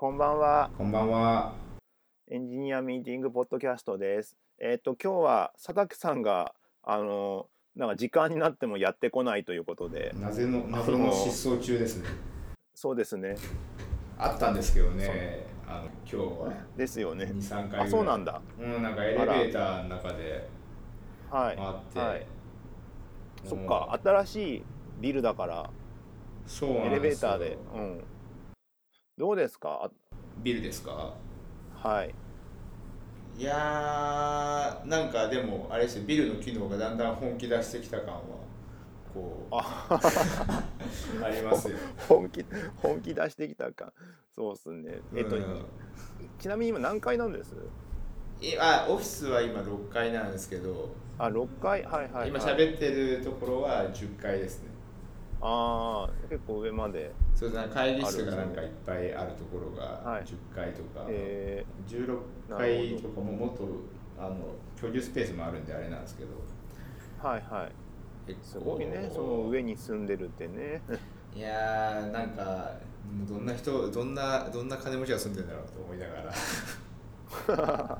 [0.00, 0.70] こんばんは。
[0.78, 1.52] こんばんは。
[2.30, 4.34] エンジニアミーティングポッドキャストです。
[4.58, 12.08] えっ、と今日は佐竹さんがあのなんか時間になってもやってこないということで、なぜの謎の失踪中ですね。
[12.74, 13.36] そうですね。
[14.16, 15.46] あったんですけどね。
[15.68, 17.30] あの今日はですよね。
[17.34, 17.80] 二三回。
[17.80, 18.40] あ、そうなんだ。
[18.58, 20.48] うん、なんかエレベーターの中で
[21.30, 21.56] はい。
[21.58, 21.98] 回って。
[21.98, 22.26] はい。
[23.44, 24.62] そっもか、新しい
[24.98, 25.68] ビルだからう
[26.46, 28.04] そうなエレベーターで、うん。
[29.20, 29.90] どうですか？
[30.42, 31.12] ビルですか？
[31.84, 32.14] あはい。
[33.38, 38.20] いやーなんかでもあれですよビルの機能がだんだん本気出してきた感は
[39.12, 39.88] こうあ、
[41.22, 41.76] ありますよ。
[42.08, 42.42] 本気
[42.76, 43.92] 本気出してきたか。
[44.34, 44.98] そうですね。
[45.14, 45.64] えっ、と、うん
[46.38, 47.52] ちなみに今何階なんです？
[48.40, 51.82] いあオフィスは今6階なんですけど、あ、六階？
[51.84, 52.28] はいはい、はい。
[52.30, 54.69] 今喋ってるところは10階ですね。
[55.40, 57.12] ああ、結構上まで。
[57.34, 63.66] そうですね会議室がなんかいっぱいあるところがはい10階とか、え16階とかももっと
[64.18, 64.36] あの
[64.76, 67.72] 居住スペースもあるんであれなんですけどー、はいはい。
[68.42, 69.10] すごいね。
[69.12, 70.82] その上に住んでるってね。
[71.34, 72.72] いやーなんか
[73.28, 76.22] どんな人どんなどんな金持ちが住んでるんだろうと思いなが
[77.56, 77.98] ら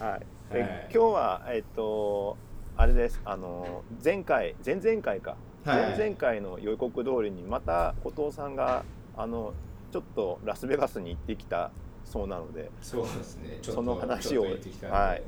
[0.06, 0.26] はい。
[0.52, 2.36] ではい今日はえっと
[2.76, 3.20] あれです。
[3.24, 5.36] あの前回前々回か。
[5.66, 5.98] はい。
[5.98, 8.84] 前々回の予告通りにまた後藤さんが
[9.16, 9.52] あの
[9.92, 11.70] ちょっとラスベガスに行ってきた
[12.04, 13.58] そうなので、そうですね。
[13.62, 14.46] その話を
[14.90, 15.22] はい。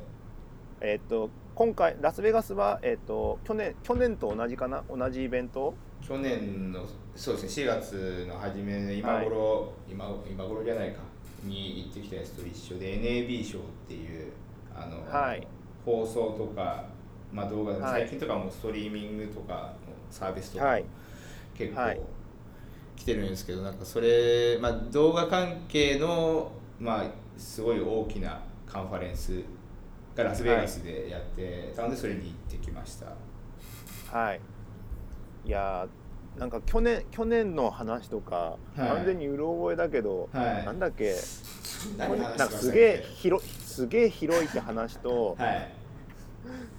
[0.81, 4.85] えっと今回ラスベガスはえっと去年去年と同じかな？
[4.89, 5.75] 同じイベント。
[6.01, 7.65] 去年のそうですね。
[7.65, 11.01] 4月の初めの今頃、今今頃じゃないか。
[11.45, 14.33] に行ってきたやつと一緒で NAB 賞っていう
[14.75, 15.47] あの、はい。
[15.85, 16.85] 放送とか、
[17.33, 20.85] まあ、動画最近とかもストリーミングとかのサービスとかはい。
[21.57, 22.01] 結構はい。
[22.97, 26.51] 来てるんですけど、なんかそれ、まあ、動画関係の、
[26.81, 27.05] まあ、
[27.37, 29.43] すごい大きなカンファレンス
[30.15, 33.07] がラスベガスでやってたのでそれに行ってきました。
[34.11, 34.41] はい。
[35.45, 38.89] いやーなんか去年去年の話とか、はい。
[38.89, 40.65] 完全にうろ覚えだけど、はい。
[40.65, 41.15] なんだっけ？
[41.99, 45.69] なんかすげえ広いすげえ広いって話と、はい。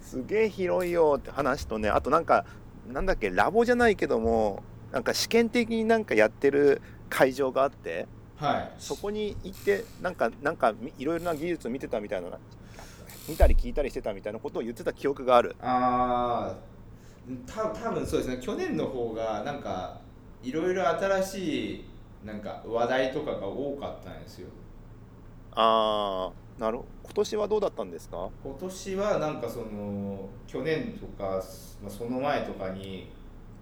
[0.00, 2.44] すげえ広いよって話とねあとなんか
[2.92, 4.62] なんだっけラボじゃないけども
[4.92, 8.06] なんか試験的になんかやってる会場があって
[8.36, 8.72] はい。
[8.78, 12.28] そこに行ってなんかなんかみいろいろな技術を見てたみたいな
[13.28, 15.54] 見たり聞いたりしてたみたいなことを言ってた記憶がある。
[15.60, 16.70] ああ
[17.46, 18.38] た多分そうですね。
[18.40, 20.00] 去年の方がなんか
[20.42, 21.84] いろいろ新しい
[22.24, 24.48] なんか話題とかが多かったんですよ。
[25.52, 28.28] あーなる今年はどうだったんですか？
[28.44, 31.42] 今年はなんかその去年とか、
[31.82, 33.10] まあ、その前とかに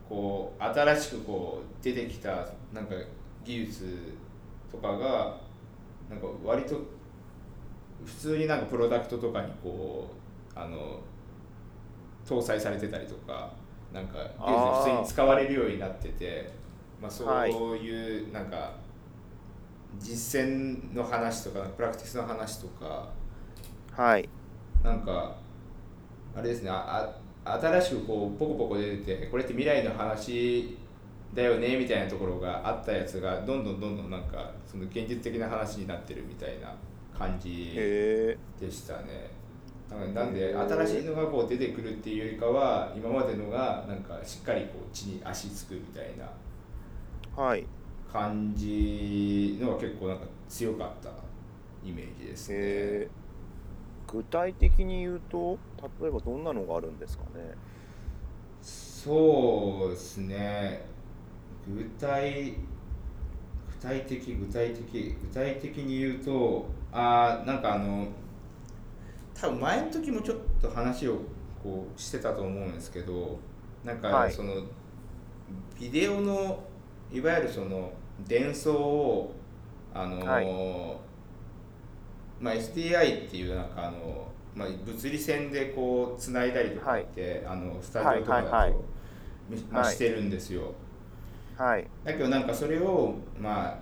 [0.09, 2.95] こう新しくこう出てきたなんか
[3.45, 4.15] 技術
[4.71, 5.37] とかが
[6.11, 6.75] なんか割と
[8.05, 10.09] 普通になんかプロダクトとかにこ
[10.57, 10.99] うあの
[12.27, 13.53] 搭載されてたりとか
[13.93, 16.51] なんか技術で普通に使われるようになってて
[17.01, 18.73] まあ、そうはいいうなんか
[19.99, 23.09] 実践の話とかプラクティスの話とか。
[23.93, 24.29] はい。
[24.83, 25.37] なんか
[26.37, 27.13] あれですねあ
[27.45, 30.77] あ新しくこうポコポコ出ててこれって未来の話
[31.35, 36.75] だよねみたいなところがあったやつがどんどんどんどんなんかその現実的な話になってるみたいな
[37.17, 39.31] 感じでしたね。
[39.91, 46.29] なんかなんで新しいのがこう出てくるっていうよりかは今までのがなんかしっかりこう地に足つくみたいな。
[47.43, 47.67] はい
[48.13, 51.11] 感じのが結構なんか強かった
[51.87, 52.59] イメージですね。
[52.59, 53.11] え
[54.09, 55.61] 具体的に言うと
[56.01, 57.57] 例えばどんなのがあるんですかね？
[58.63, 60.85] そうですね。
[61.67, 64.83] 具体具体的具体的
[65.23, 68.09] 具体的に言うとあーなんかあの
[69.35, 71.19] 多分前の時もちょっと話を
[71.63, 73.39] こうしてたと思うんですけど
[73.85, 74.29] なんはい。
[74.29, 74.55] かその、
[75.81, 76.68] ビデオの
[77.13, 77.93] いわゆるその
[78.27, 79.35] 伝送を
[79.95, 80.47] あの、はい。
[82.41, 88.83] まあ、SDI っていうなんかあの、まあ、物理線でこうつないだりとかって、あのスタジオとかだと、はいはいはい。
[89.49, 90.75] みまあはいしてるんですよ。
[91.57, 91.87] はい。
[92.05, 93.81] だけどなんかそれを、ま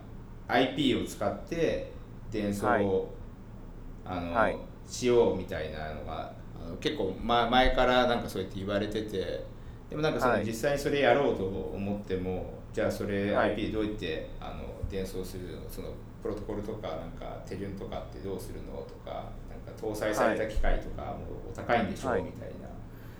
[0.48, 1.92] あ、IP を使って
[2.30, 4.18] 伝送を、はい。
[4.18, 4.58] あのはい。
[4.86, 6.32] しようみたいなのが
[6.80, 9.44] 結構、ま、前からなんかそうやって言われてて
[9.90, 10.44] でもなんかそのはい。
[10.46, 13.50] 実際にそれやろうと思っても、じゃあそれはい。
[13.52, 15.62] IP どうやってあの伝送するの？
[15.70, 15.88] その
[16.22, 18.74] プロトコルとかなんか手順とかってどうするの？
[18.82, 21.20] とかなんか搭載された機械とかも
[21.50, 22.10] お高いんでしょ？
[22.10, 22.22] う、はい。
[22.24, 22.50] みたい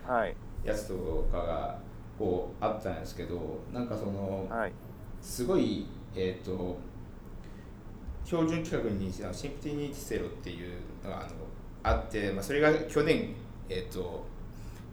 [0.07, 0.37] なはい。
[0.63, 1.79] やつとかが
[2.19, 4.73] こうあったんですけどなんかその、はい。
[5.23, 6.77] すごい、えー、と
[8.27, 11.29] 標準規格にシンプティニティセロっていうのがあの
[11.83, 13.31] あって、まあ、それが去年、
[13.71, 14.26] えーと、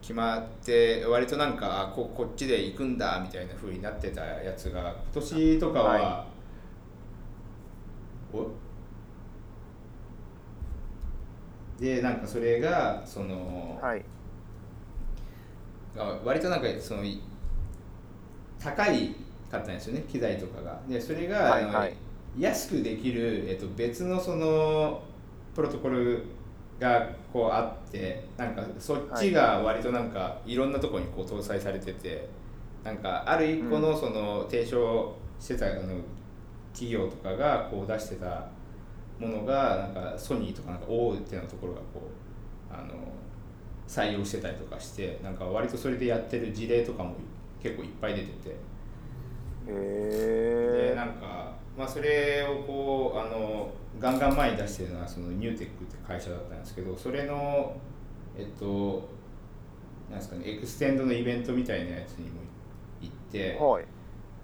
[0.03, 6.27] 決まって割となんかここっちで行くんだみたいなふうになってたやつが今年とかは、は
[8.33, 8.51] い、お？
[11.79, 14.03] でなんかそれがその、はい、
[16.25, 17.03] 割となんかその
[18.59, 19.15] 高い
[19.49, 20.81] かったんですよね機材とかが。
[20.89, 21.95] でそれが、はいはい、
[22.37, 25.01] 安くできる、えっと、別のその
[25.55, 26.25] プロトコル
[26.83, 32.27] がこうあってなんかそっちが割となんかいろんなところにこう搭載されてて
[32.83, 35.95] なんかある一個のその提唱してたあの
[36.73, 38.47] 企業とかがこう出してた
[39.17, 42.09] ものがなんかソニーとかなんか大手のところがこ
[42.71, 42.93] うあの
[43.87, 47.15] 採用してたりとかしてなんか割とそれでやってる事例とかも
[47.61, 48.55] 結構いっぱい出てて。
[49.65, 57.75] へでなんかまあそれをこうあのガンガン前に出してるのはその NewTek って会社だったんですけどそれの
[58.37, 59.09] えっと
[60.09, 62.41] なんですかねエクステンドのイベントみたいなやつにも
[63.01, 63.85] 行ってはい。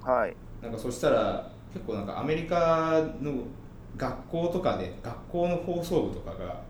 [0.02, 0.36] はい。
[0.62, 3.44] なんかそしたら結構なんかアメリカの
[3.96, 6.62] 学校とかで学校の放送部とかが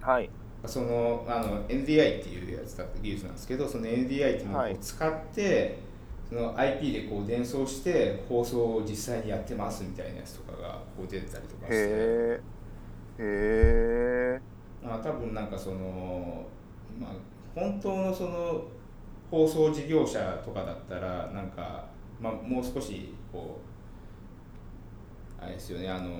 [0.00, 0.30] はい。
[0.66, 5.74] そのあの NDI っていうやつだ技術なんですけどその NDI っていうのを使って、はい、
[6.34, 11.76] その IP でこう伝送して放送を実際にやってますみたいなやつとかがこう出てたりとかして。
[11.76, 12.40] へ
[13.18, 14.40] え
[14.82, 16.44] まあ多分なんかその
[16.98, 17.10] まあ
[17.54, 18.64] 本当のその
[19.30, 21.84] 放送事業者とかだったらなんか、
[22.20, 23.60] まあ、もう少しこ
[25.40, 26.10] うあれですよねあの、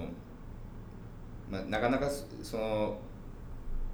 [1.50, 2.08] まあ、なかなか
[2.40, 2.98] その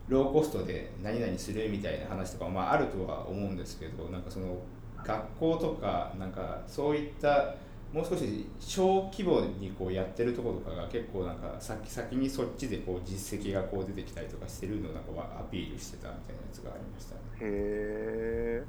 [0.09, 4.59] ローコストで何々するみたいな話とかまああるとは思うんですけどなんかその
[5.05, 7.55] 学校とかなんかそういった
[7.93, 15.11] もう少し小規模にこうやってるところとかが結構なんか先先にそっちでこう実績がこう出てきたりとかしてるのをなんか
[15.41, 17.21] アピールしてたみたいなやつがありましたね。
[17.41, 18.65] へえ。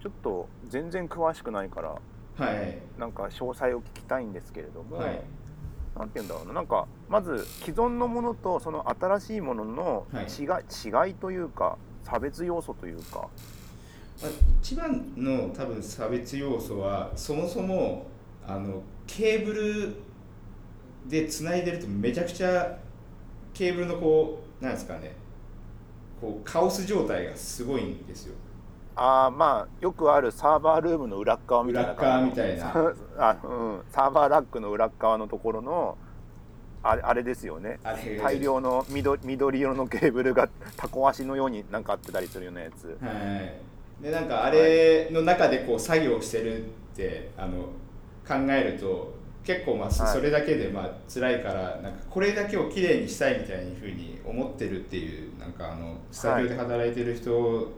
[0.00, 2.00] ちょっと全然詳しくないから、
[2.36, 5.20] はい、なんか詳細を聞きたいんですけれども、はい、
[5.98, 13.28] なんて言うんだろうななんかまず既存のものとその新しいものの違,、はい、違いというか差別要素というか
[14.60, 18.06] 一番の多分差別要素はそもそも
[18.46, 19.94] あのケーブル
[21.06, 22.78] でつないでるとめちゃくちゃ
[23.54, 25.14] ケーブルのこうなんですかね
[26.20, 28.34] こうカオス状態がすごいんですよ。
[28.96, 31.92] ああまあよくあるサーバールームの裏側みたいな。
[31.92, 32.20] 裏側。
[32.22, 35.96] みたいなあ、うん、サーバーラックの裏側のところの
[36.82, 37.78] あれあれですよね。
[38.20, 42.98] 大量の緑緑色のケーブルがタコ足のようになんかあってたりするようなやつ。
[43.00, 47.62] はいでなんかあれの中でこう作業してるってあの
[48.26, 57.72] 考えると結構まあそれだけでまあ辛いからなんかこれだけをきれいにしたいみたいにふうに思ってるっていうなんかあのスタジオで働いてる人、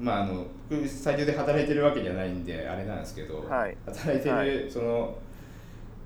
[0.00, 5.16] まああのスタジオで働いてるわけじゃないんであれなんですけど、働いてるその、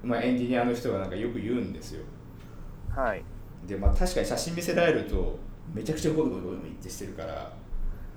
[0.02, 2.04] まあ、エンジニアの人がなんかよく言うんですよ。
[2.94, 3.22] はい、
[3.66, 5.38] でまあ確かに写真見せられると
[5.72, 7.52] めちゃくちゃゴロゴロゴロってしてるから。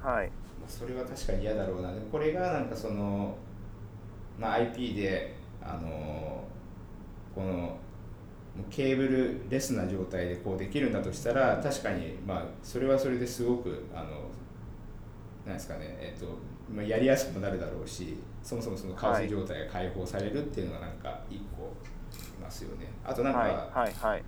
[0.01, 0.29] はい
[0.69, 3.35] それは確かに嫌だろうなでもこれがなんかその、
[4.39, 6.43] まあ、IP であの
[7.33, 7.77] この
[8.69, 14.29] ケーブルレスな状態でこうできるんだとしたら確かにまあそれはそれですごくあの
[15.45, 16.27] なんですかねえっ、と
[16.73, 21.73] まあ、やりやすくもなるだろうしそもそもそのカオス状態が解放されるっていうのがなんか一個
[22.13, 22.87] いますよね。
[23.03, 24.23] あとなんか、はいはい、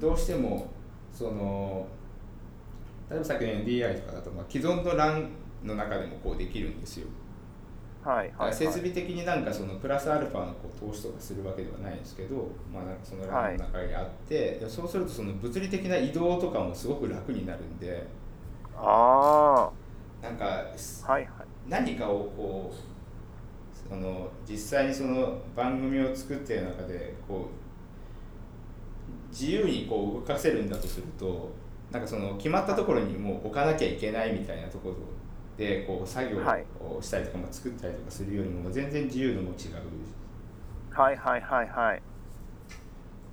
[0.00, 0.70] どうしても
[1.12, 1.86] その
[3.10, 5.28] 例えばさっきの DI とかだと、まあ、既存の LAN
[5.64, 7.08] の中でもこうできるんですよ。
[8.02, 18.06] はい、はい、設備的になんかそのプラスアルファのこう投資とかするわけではないんですけど、まあ、なんかその欄の中にあって、はい、そうするとその物理的な移動とかもすごく楽になるんで
[18.74, 19.70] あ
[20.22, 21.26] なんか、はいはい、
[21.68, 31.50] 何かをこうその実際にその番組を作っている中でこう自由にこう動かせるんだとすると
[31.90, 34.96] なんかその決まったところにもう置かなきゃいけないみたいなところ
[35.60, 40.98] でこう作業をしたりとか、まあ、作ったりとかするよりも全然自由度も違う。
[40.98, 42.02] はいはいはいはい。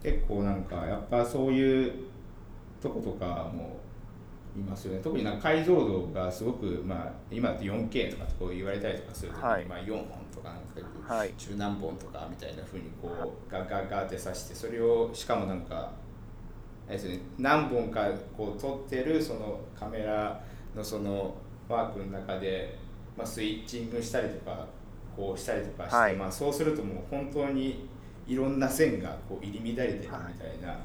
[0.04, 1.94] 結構なんかやっぱそういう
[2.82, 3.80] とことかも
[4.58, 5.00] いますよね。
[5.02, 15.94] 特になんか解像度がすごく、まあ、今だと 4K とかこう言われたりとかするときに、はい、まあ、4本とかなんか、はい、中何本とかみたいなふうにこうガッガッガッってさしてそれをしかもなんか
[16.90, 20.42] ですね、何本かこう撮ってるそのカメラ
[20.76, 21.36] のその
[21.70, 22.78] ワークの中で、
[23.18, 24.68] まあ、スイッチングしたりとか
[25.16, 27.88] こうしたりとかして、はい、まあ、そうするともう本当に
[28.28, 30.80] いろんな線がこう入り乱れてるみたいな、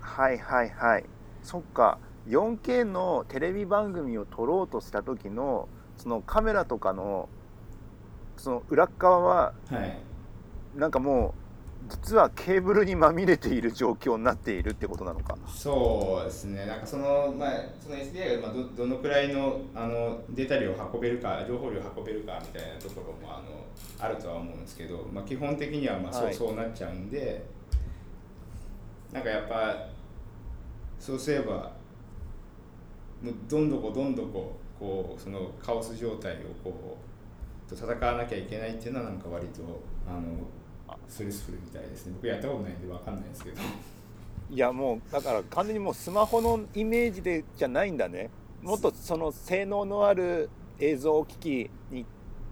[0.00, 0.70] はい、はいはい。
[0.70, 1.04] はい
[1.42, 1.98] そっか。
[2.28, 7.28] 4K のテレビ番組を撮ろうとした時のそのカメラとかの
[8.36, 9.98] その裏側ははい。
[10.76, 11.41] なんかもう
[11.92, 15.36] 実はケーブルにまみれている状況になっているってことなのか。
[15.46, 23.66] そうですね、なんかその、まあ、その SDI がまあどどのくらいのあのデータ量を運べるか、情報量を運べるかみたいなところもあの
[23.98, 26.34] あるとは思うんですけど、まあ、基本的にはまあそう,、はい。
[26.34, 27.44] そうなっちゃうんで、
[29.12, 29.88] なんかやっぱ、
[30.98, 31.72] そうすれば、
[33.22, 36.98] もうどんどこどんどここうそのカオス状態をこ
[37.68, 39.62] うと戦わなきゃいけないっていうのは、なんか割と
[40.08, 40.20] あの
[41.08, 43.56] ストレスフルみたいですね、僕やったことないんで分かんないですけど。
[44.50, 48.30] いやもうだから完全にもうスマホのイメージでじゃないんだね。
[48.60, 52.04] もっとその性能のある映像機器に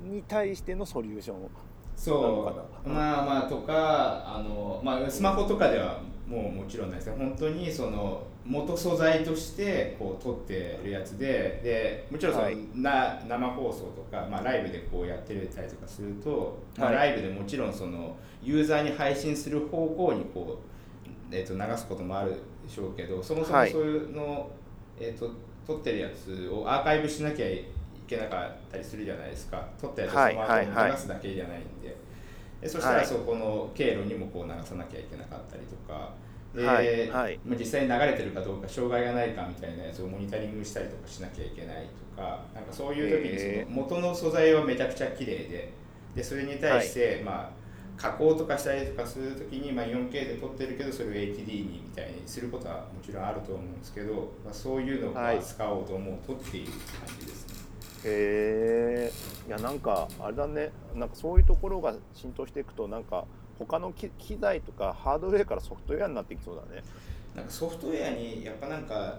[0.03, 1.45] に対してのソリューション。
[1.45, 1.51] を
[1.95, 2.55] そ
[2.85, 12.57] うまあまあとかあの、まあ、スマホとかではもうもちろんないですね本当にその元素材としてこう撮ってるやつででもちろんその、はい。
[12.75, 16.97] な生放送とか、まあ、ライブでこうやってたりとかすると、まあ、はい。
[16.97, 20.59] ライブでもちろんそのユーザーに配信する方向にこ
[21.31, 22.31] う、えー、と流すこともある
[22.67, 23.71] でしょうけどそもそもはい。
[23.71, 24.51] そういうの、
[24.99, 25.31] えー、と
[25.67, 27.65] 撮ってるやつをアーカイブしなきゃい
[28.09, 29.65] けなかったりするじゃないですか。
[29.81, 30.67] 撮ったやつをスマはいートはいはい。
[30.67, 31.97] フォンに流すだけじゃないんで。
[32.61, 33.01] でそしたはい。
[33.03, 36.13] らそこの経路にもこう流さなきゃいけなかったりとか、
[36.55, 37.41] ではいはい。
[37.45, 45.73] まあ、実際に流れてるかどうか障害がないかみたいなやつをモニタリングしたりとかしなきゃいけないとかなんかそういう時にへその元の素材はめちゃくちゃ綺麗で
[46.15, 47.61] でそれに対して、まあ
[48.01, 55.41] 加工とかしたりとかするときに、まあ、4K で撮ってるけどそれを HD にみたいにすることはもちろんあると思うんですけど、まあ、そういうのをはい。
[55.43, 56.75] 使おうと思うとっていう感
[57.21, 57.55] じですね。
[58.07, 59.13] へえ
[59.49, 60.71] いやなんかあれだね。
[60.95, 63.27] なんかそういうところが浸透していくとなんか
[63.67, 66.83] 他の機機材とかハードウェアからソフトウェアになってきそうだね。
[67.35, 69.19] なんかソフトウェアにやっぱなんか、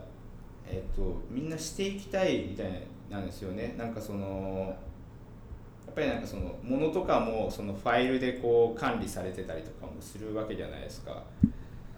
[0.67, 3.75] えっとみんなしていきたいみたいなんですよね。
[3.77, 4.75] なんかその
[5.85, 11.23] やっぱりなんかそのものとかもそのファイルでこう管理されてたりとかもするわけじゃないですか。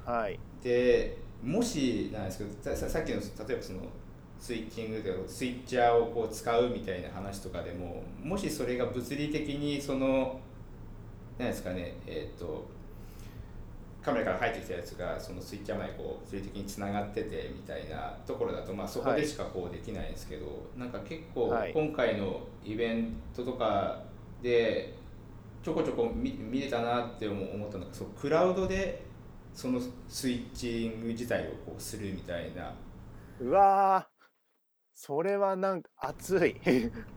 [0.06, 0.40] はい。
[0.62, 3.80] でもしなんですけどささっきの例えばその
[4.40, 10.40] スイッチングとかスイッチャーをこう使うみたいな話とかでももしそれが物理的にその
[11.38, 12.68] 何ですかねえっ、と
[14.04, 20.46] カメラから入ってきたやつがそのスイッチャーまでこう物理的につながっててみたいなところだと、まあ、そこでしかこうできないんですけど、
[20.78, 21.74] なんか結構はい。
[21.74, 24.04] 今回のイベントとか
[24.42, 24.94] で
[25.64, 29.02] ちょこちょこ見見れたなって思思ったのがそうクラウドで
[29.54, 32.74] そのスイッチング自体をこうするみたいな。
[33.40, 34.13] うわー
[35.06, 36.56] それはなんか熱い。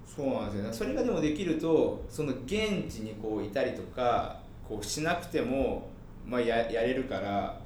[0.05, 0.73] そうなんですよね。
[0.73, 5.89] それがでもできるとその現地にこういたりとかこうしなくても、
[6.27, 7.61] まあ、ややれるから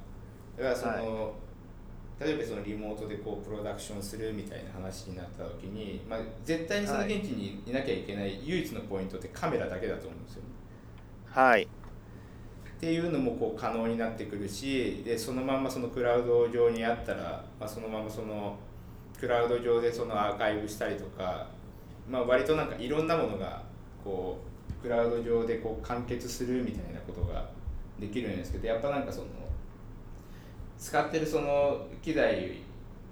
[0.58, 1.32] だからその、
[2.20, 10.48] 例えばそのリモートでこうプロダクションするみたいな話になった時に、まあ、絶対にその現地にいなきゃいけない唯一のポイントってカメラだけだと思うんですよね。
[11.28, 11.62] はい。
[11.62, 11.66] っ
[12.78, 18.58] ていうのもこう可能になってくるしでそのままそのクラウド上にあったら、まあ、そのままその
[19.20, 21.46] クラウド上でそのアーカイブしたりとか、
[22.08, 23.62] まあ、割となんかいろんなものが
[24.02, 24.38] こ
[24.78, 27.50] うクラウド上でこう完結するみたいなことが
[28.00, 29.26] できるんですけどやっぱなんかその
[30.78, 32.62] 使ってるその機材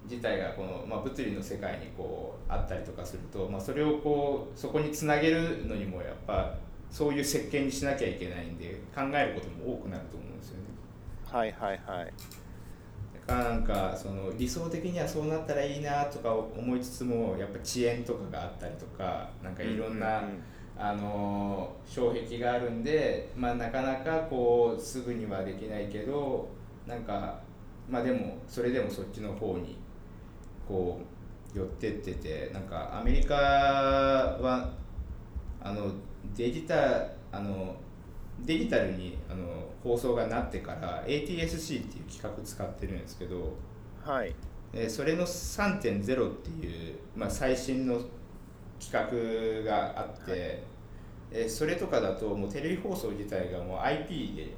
[0.08, 6.54] 自体がこの、まあ、物理の世界にこうあったりとかすると、まあ、それをこうそこにつなげるのにもやっぱ
[6.90, 10.62] そういう設計にしなきゃいけないんで考えることも多くなると思うんですよね。
[11.30, 12.12] はいはいはい
[13.28, 20.22] なんかその理想的にはそうなったらいいなとか思いつつもやっぱ遅延とかがあったりとかなんかいろんな、
[20.80, 26.48] あの障壁があるんで、まあ、なかなかこうすぐにはできないけど
[26.86, 27.40] なんか
[27.90, 29.76] まあでもそれでもそっちの方に
[30.66, 31.00] こ
[31.54, 34.70] う寄ってっててなんかアメリカは
[35.60, 35.90] あの
[36.36, 37.74] デジタあの
[38.44, 39.44] デジタルにあの
[39.82, 43.56] 放送がなってから ATSC っていう企画使ってるんですけど
[44.04, 44.34] はい。
[44.72, 48.00] えそれの3.0っていう、まあ、最新の
[48.80, 50.62] 企画があって、
[51.30, 54.54] えそれとかだともうテレビ放送自体がもう IP で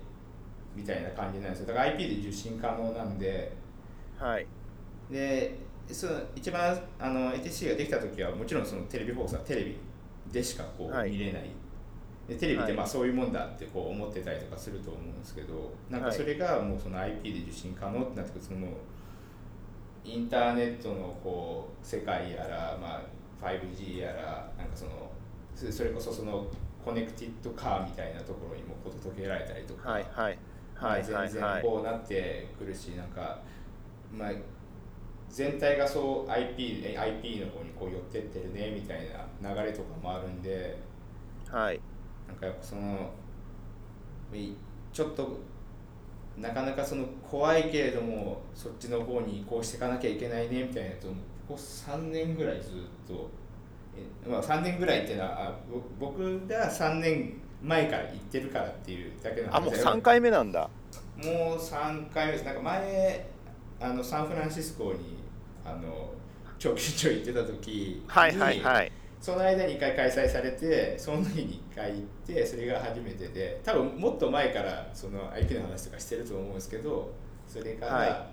[0.75, 1.69] みたいな感じなんですよ。
[1.69, 3.53] だから IP で受信可能なんで。
[4.19, 4.47] はい。
[5.11, 5.57] で
[5.89, 9.77] その一番あの ATC ができた時はもちろんそのテレビ放送はテレビ
[10.31, 11.11] でしかこうはい。
[11.11, 11.51] 見れない、
[12.31, 12.77] でテレビってはい。
[12.79, 18.69] まあそういうもんだってこう思ってたりとかすると思うんですけどなんかそれがもうその IP で受信可能ってなってくるとその
[20.05, 23.03] インターネットのこう世界やら、ま
[23.43, 25.11] あ、5G やらなんかその
[25.55, 26.47] そそれこそその
[26.85, 30.39] コネクティッドカーみたいなところにも届けられたりとか、はいはい。
[30.81, 33.39] まあ、全然こうなってくるし、なんか、
[34.11, 34.31] まあ、
[35.29, 39.09] 全体がそう IP, IP の方にこう寄ってってるねみたい
[39.43, 40.79] な流れとかもあるんで、
[41.49, 41.81] はい、
[42.31, 43.11] なんかやっぱその
[44.93, 45.39] ちょっと
[46.39, 51.15] なかなかその怖いけれどもそっちの方に移行していかなきゃいけないねみたいなとこ
[51.49, 52.73] こ3年ぐらいずっ
[53.07, 53.29] と
[53.97, 55.59] え、まあ、3年ぐらいっていうのは
[55.99, 60.71] 僕が3年前から行ってるからっていうだけのあもう3回目なんだ。
[61.17, 62.45] もう3回目です。
[62.45, 63.27] なんか前
[63.81, 65.19] あのサンフランシスコに
[65.65, 66.13] あの
[66.59, 77.13] 長期出張行ってた時にはいはいはいその間に1回開催されてその日に1回行ってそれが初めてで多分もっと前からその IP の話とかしてると思うんですけど
[77.47, 78.31] それから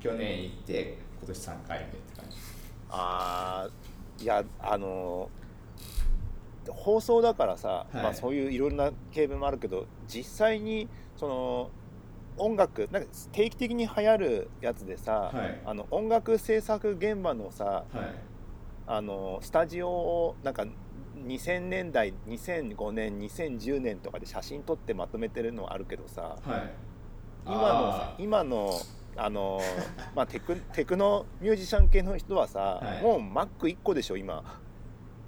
[0.00, 2.36] 去年行って今年3回目って感じ。
[2.90, 5.30] ああいやあの
[6.68, 11.70] 放送だからさ、はい、まあ、そういういろんなケーブルもあるけど実際にその
[12.36, 18.14] 音楽なんか定期的に流行るやつでさ、はい、あの音楽制作現場のさ、はい、
[18.88, 20.64] あのスタジオをなんか
[21.26, 26.36] 2000年代2005年2010年とかで写真撮ってまとめてるのはあるけどさ、
[27.44, 28.80] 今の今の
[29.14, 29.60] あの
[30.14, 34.42] まあ、テクテクノミュージシャン系の人はさ、もう Mac1 個でしょ今。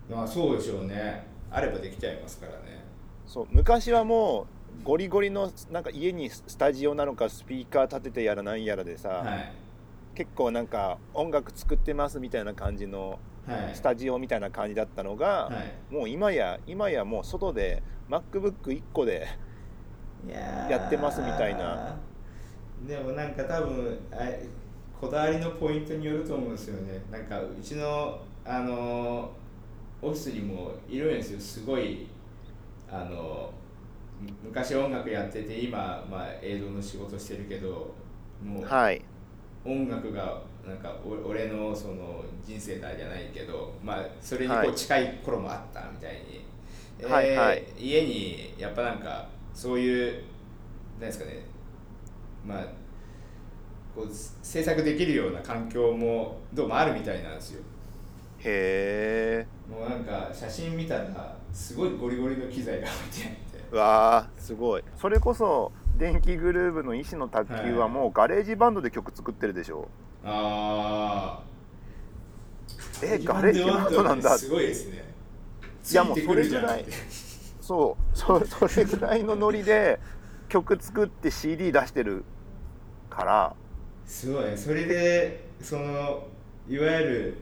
[0.09, 1.27] まあそうでしょうね。
[1.51, 2.85] あればできちゃいますからね。
[3.27, 4.47] そう昔はも
[4.81, 9.53] うゴリゴリのなんか家にスタジオなのかスピーカー立ててやらなんやらでさ、はい、
[10.15, 13.19] 結構なんか音楽作ってますみたいな感じの
[13.75, 15.53] スタジオみたいな感じだったのが、は
[15.91, 19.27] い、もう今や今やもう外で MacBook1 個で
[20.29, 21.97] やってますみたいな。
[22.87, 24.17] でもなんか多分あ
[25.01, 27.03] こだわりのポイントによると思うんですよね。
[27.11, 29.31] なんかうちのあの
[30.03, 31.41] オフィスにもいるんですよ。
[31.41, 32.07] すごい
[32.91, 33.53] あの
[34.45, 37.95] 昔音楽やってて今、まあ、映像の仕事してるけど
[38.45, 39.03] もう、はい、
[39.65, 46.21] 音楽がなんか俺のその人生だじゃないけど、まあ、それにこう近い頃もあったみたい
[47.01, 50.23] に、はい、えーはい、家にやっぱなんかそういう
[51.01, 51.45] 何ですかね。
[52.47, 52.65] まあ
[53.95, 54.09] こう
[54.43, 57.63] 制作できるような環境もどうもあるみたいなんですよ。
[58.39, 63.77] へえもうなんか写真見たらすごいゴリゴリの機材が置いてあって。
[63.77, 64.85] わあすごい。
[64.97, 69.89] それこそ電気グルーヴの石野卓球はもうガレージバンドで曲作ってるでしょ、
[70.25, 71.43] ああ
[73.03, 75.05] えガレージバンドなんだすごいですね。
[75.91, 76.85] いやもうそれぐらい。
[77.61, 78.17] そう。
[78.19, 79.99] そ それぐらいのノリで
[80.49, 82.25] 曲作って CD 出してる
[83.09, 83.55] から。
[84.05, 86.27] すごいそれでその
[86.69, 87.37] いわゆる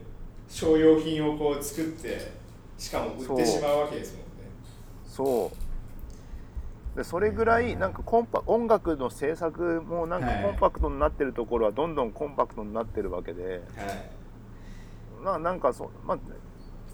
[0.47, 2.31] 商用品をこう作って
[2.77, 4.25] しかも売ってしまうわけですもんね。
[5.05, 5.68] そう
[6.95, 13.61] でそれぐらいなんかコンパ音楽の制作もなんかコンパクトになってるところはどんどんコンパクトになってるわけで、はい、
[15.23, 16.17] まあなんかそう、まあ、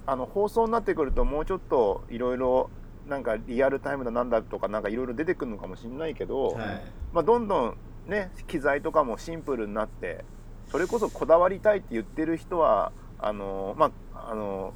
[0.05, 2.69] あの放送になってくるともうちょっといろいろ
[3.07, 6.81] なんかリアルタイムだなんだとかなんかいろいろ出てくるのかもしれないけど、はい、
[7.13, 7.77] まあ、どんどん
[8.07, 10.25] ね機材とかもシンプルになって
[10.67, 14.73] それこそこだわりたいって言ってる人はあのまああの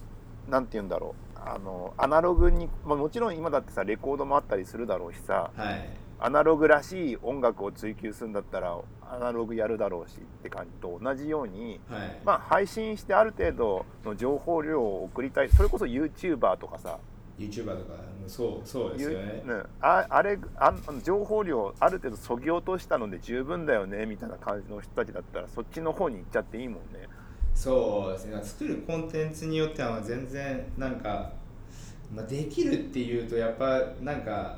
[0.47, 8.77] なんて言うんだろうあのアナログに、まあ、もちろん今だってさレコードもあったりするだろうしさ、はい、アナログらしい音楽を追求するんだったら
[9.11, 15.49] アナログやるだろうしって感じと同じように、はい、まあ、配信してある程度の情報量を送りたい。
[15.49, 16.99] それこそ YouTuber とかさ。
[17.39, 19.43] YouTuber とかそうそうですよね、
[19.81, 20.73] ああれあ
[21.03, 27.07] 情報量ある程度そぎ落としたので十分だよねみたいな感じの人たちだったらそっちの方に行っちゃっていいもんね
[27.59, 31.29] そうですね作るコンテンツによっては全然なんか、
[32.09, 34.57] まあ、できるっていうとやっぱなんか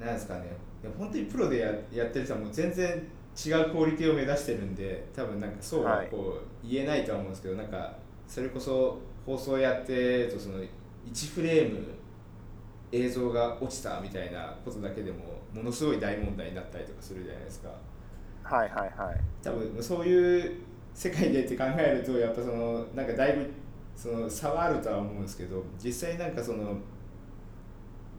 [0.00, 0.56] なんですかね
[0.96, 3.06] 本当にプロでややってる人はもう全然
[3.36, 7.94] 違うクオリティを目指してるんで多分なんかそうはこう言えないとは思うんですけど、はい、なんか
[8.26, 11.78] それこそ放送やってるとその1フレーム
[12.90, 15.18] 映像が落ちたみたいなことだけでも
[15.52, 17.68] ものすごい大問題になったりとかするじゃないですか。
[18.42, 19.20] はいはいはい。
[19.42, 20.54] 多分そういう
[20.94, 23.52] 世界でって考えるとやっぱそのなんかだいぶ
[23.96, 26.76] その差はあるとは思うんですけど実際なんかその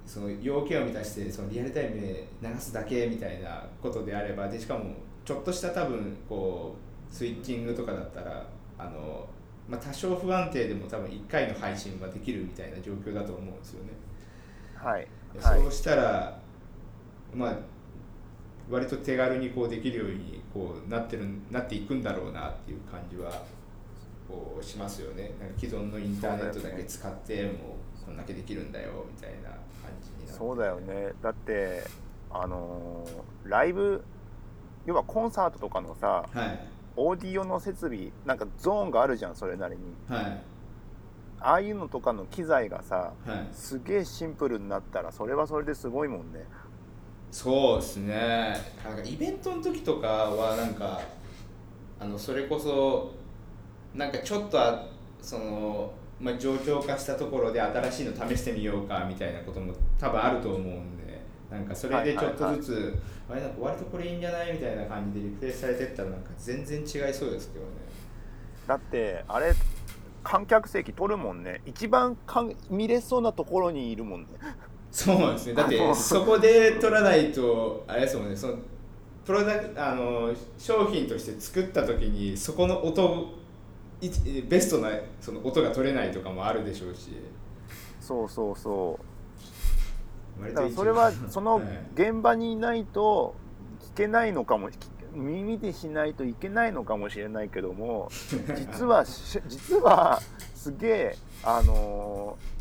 [0.05, 4.91] その要件を満たしてそのリアルタイムで流すだけみたいなことであればでしかも
[5.23, 6.75] ちょっとした多分こ
[7.11, 8.45] うスイッチングとかだったら
[8.77, 9.25] あの、
[9.67, 13.89] まあ、多少不安定でも多分1回の配信はできるみたいな状況だと思うんですよね。
[14.75, 15.07] はい、
[15.39, 16.39] そうしたら、
[17.33, 17.57] まあ
[18.69, 23.32] 割と手軽にこうできるようにこうなってるなっていくんだろうなっていう感じは
[24.28, 25.32] こうしますよね。
[25.39, 29.60] なんか既存のインターネットだけ使ってもこんだけできるんだよみたいな感
[30.01, 31.13] じになそうだよね。
[31.21, 31.84] だって
[32.32, 34.04] あのーライブ
[34.86, 36.60] 要はコンサートとかのさはい。
[36.97, 39.82] オーディオの設備なんかゾーンがあるじゃんそれなりに。
[40.08, 40.41] はい。
[41.41, 43.47] ああいうのとかの機材がさはい。
[43.54, 46.45] すげえシンプルになったらそれはそれですごいもんね
[47.36, 48.56] そうですね。
[48.82, 51.02] なんかイベントの時とかはなんか
[52.00, 53.12] あのそれこそ
[53.93, 54.88] なんかちょっとあ
[55.21, 61.21] その、まあ、状況化したところで新しいの試してみようかみたいなことも多分あると思うんで
[61.52, 67.71] なんかそれでちょっとずつ、あれなんか割とこれいいんじゃないみたいな感じでリプレイされてったらなんか全然違いそうですけどね。
[68.65, 69.52] だってあれ
[70.24, 71.62] 観客席取るもんね。
[71.65, 74.28] 一番かん見れそうなところにいるもんね
[74.95, 75.53] そうですね。
[75.53, 78.36] だってそこで取らないとあれですもんね。
[78.36, 78.53] その
[79.25, 83.34] プロダクあの商品として作った時にそこの音
[83.99, 84.10] い
[84.43, 87.10] ベストなその音が取れないとかもあるでしょうし。
[87.99, 88.97] そうそうそ
[90.41, 90.47] う。
[90.47, 93.36] だからそれはそのはい現場にいないと
[93.93, 94.69] 聞けないのかも
[95.13, 98.10] 耳でしないといけないのかもしれないけども
[98.55, 100.21] 実はし実は
[100.53, 102.54] すげえあのー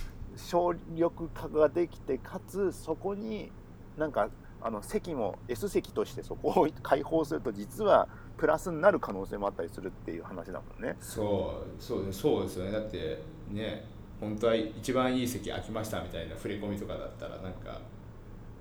[0.45, 3.51] 省力化ができてかつそこに
[3.97, 4.29] なんか
[4.61, 10.97] あの席も S 席としてそこを開放すると実はプラスになる可能性もあったりするっていう話だもんね。
[11.01, 12.59] そうそうそうです。
[12.59, 13.85] よねだってね
[14.21, 17.81] 本当は一番いい席空きましたみたいな触れ込みとかだったらなんか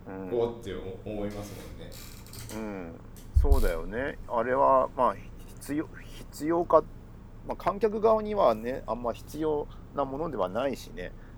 [0.07, 0.39] うん。
[0.39, 0.73] おーって
[1.05, 1.53] 思います
[2.55, 2.65] もんね。
[2.65, 2.95] うん、
[3.41, 4.17] そうだよね。
[4.27, 5.15] あれはまあ
[5.61, 5.87] 必要
[6.29, 6.83] 必要か、
[7.47, 11.11] まあ、観客側にはねあんま必要なものではないしね。
[11.15, 11.32] ま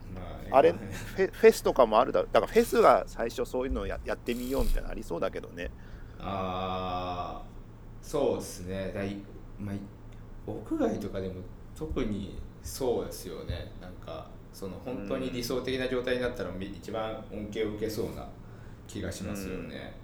[0.51, 5.71] あれフェフェスとかもあるだろだからフェスが最初そういうのをややってみようみたいなのありそうだけどね。
[6.19, 7.43] ああ
[8.01, 8.91] そうですね。
[8.93, 9.17] だい、
[9.59, 9.79] まあ、い
[10.47, 11.35] 屋外とかでも
[11.75, 13.71] 特にそうですよね。
[13.81, 18.27] なんかその本当に理想的な状態になったらみ一番恩恵を受けそうな
[18.87, 19.95] 気がしますよね、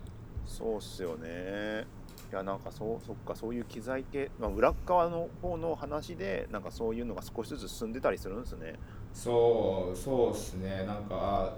[0.46, 1.86] そうっすよね。
[2.32, 8.76] いやなんかそうそっかそういう機材系、まあ、裏っ側の方の話でなんかそういうのが少しずつ進んでたりするんですね
[9.14, 10.86] そうそうですね。
[10.86, 11.54] なんか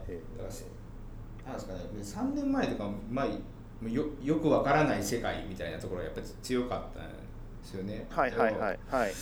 [1.45, 1.79] なんですかね。
[2.33, 3.25] 3年前とか、まあ、
[3.87, 7.13] よよくわからない世界みたいなところがやっぱり強かったんで
[7.63, 8.05] すよね。
[8.09, 9.13] はいはいはいはい。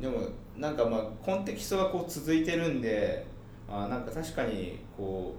[0.00, 3.26] でもなんかまあコンテキストがこう続いてるんで
[3.68, 5.34] あなんか確かにこ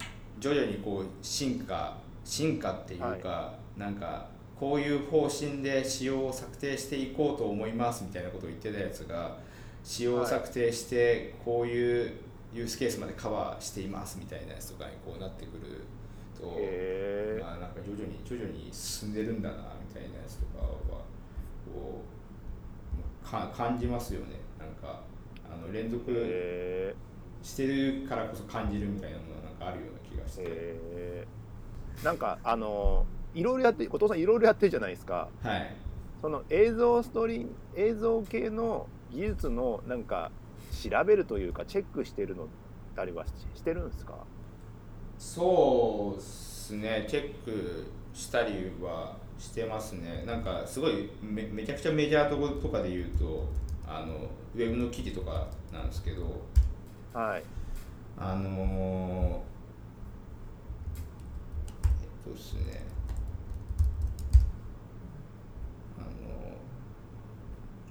[0.00, 4.26] う徐々にこう進化進化っていうか、なんか
[4.58, 9.36] こういう方針で仕様を策定していこうと思いますみたいなことを言ってたやつが
[9.84, 12.12] 仕様を策定してこういう
[12.52, 15.84] ユースケースまでカバーしていますみたいなやつとかにこうなってくる
[16.38, 19.56] と、へえまあ、なんか徐々に徐々に進んでるんだな
[19.88, 20.68] みたいなやつとかは
[21.74, 22.12] こう
[23.32, 24.40] か感じますよね。
[24.58, 25.00] なんか
[25.50, 26.94] あの連続へ
[27.42, 31.26] してるからこそ感じるみたいなものがなんかあるような気がして、え
[32.04, 35.28] なんかあのいろいろやって後藤さんいろいろやってるじゃないですか。
[35.42, 35.74] はい。
[36.20, 40.30] その映像ストリ映像系の技術のなんか
[40.82, 42.48] 調べるというかチェックしてるの
[42.96, 44.14] ありはししてるんですか？
[45.18, 47.06] そうですね。
[47.08, 50.24] チェックしたりはしてますね。
[50.26, 53.48] なんかすごいめめちゃくちゃメジャーとことかで言うと
[53.86, 54.14] あの
[54.54, 56.42] ウェブの記事とかなんですけど
[57.12, 57.42] はい。
[58.18, 59.42] あの
[61.82, 62.84] えっとですね
[65.98, 66.08] あの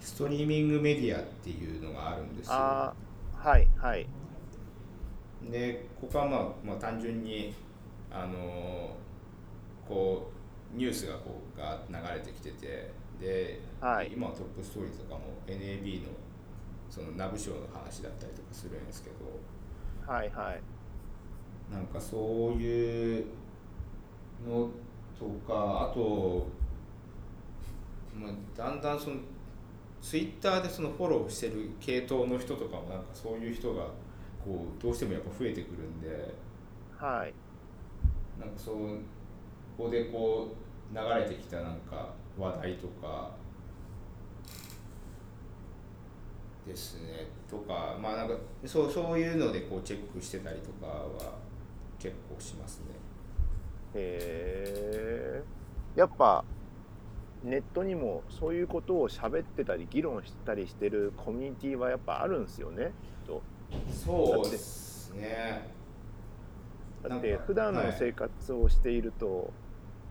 [0.02, 2.54] ストリーミングメディアっていうのがあるんですよ。
[2.54, 2.94] は
[3.58, 4.08] いはい。
[5.50, 7.54] でここはまあ、まあ、単純に
[8.12, 8.96] あの
[9.88, 10.32] こ
[10.74, 14.12] うニュースがこうが流れてきててで、はい。
[14.14, 16.10] 今はトップストーリーとかも NAB の
[16.90, 20.62] そのナブ賞の話だったりとかするんですけどはいはい。
[21.72, 22.20] なんかそう
[22.62, 23.26] いう
[24.48, 24.70] の
[25.18, 26.48] とかあと、
[28.16, 29.18] まあ、だんだんその
[30.02, 33.84] ツイッターでそのフォローしてる系統の人とかもなんかそういう人が
[34.44, 36.34] こうどうしてもやっぱ増えてくるんで
[36.98, 37.34] はい。
[38.40, 38.76] なんかそう
[39.78, 40.50] ここでこ
[40.92, 43.32] う流れてきたなんか話題とか
[46.68, 47.28] ですね。
[47.50, 48.36] とかまあなんか
[48.66, 51.36] そうそういうのでこうチェックしてたりとかは
[52.00, 52.86] 結構しますね。
[53.96, 55.44] へえ
[55.96, 56.44] やっぱ
[57.44, 62.92] ネットにもそういうことを喋ってたり議論したりしてるコミュニティはやっぱあるんですよね
[63.26, 63.42] と。
[63.92, 65.70] そうですね。
[67.08, 69.52] だって普段のはい生活をしていると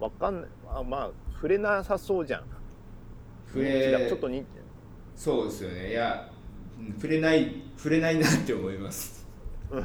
[0.01, 0.51] わかんない。
[0.75, 2.45] あまあ触れなさそうじゃん。
[3.47, 4.45] 触れちょっとに
[5.15, 5.91] そうですよね。
[5.91, 6.31] いや
[6.81, 9.27] うん触れない触れないなって思います。
[9.71, 9.85] うん。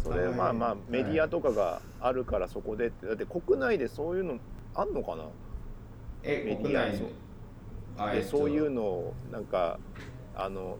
[0.00, 3.06] そそれまあまあメディアとかがあるからそこでって。
[3.06, 4.38] だって国内でそういうの
[4.74, 5.24] あんのかな？
[6.24, 7.08] えメディ
[7.98, 9.78] アでそういうのをなんか
[10.34, 10.78] あの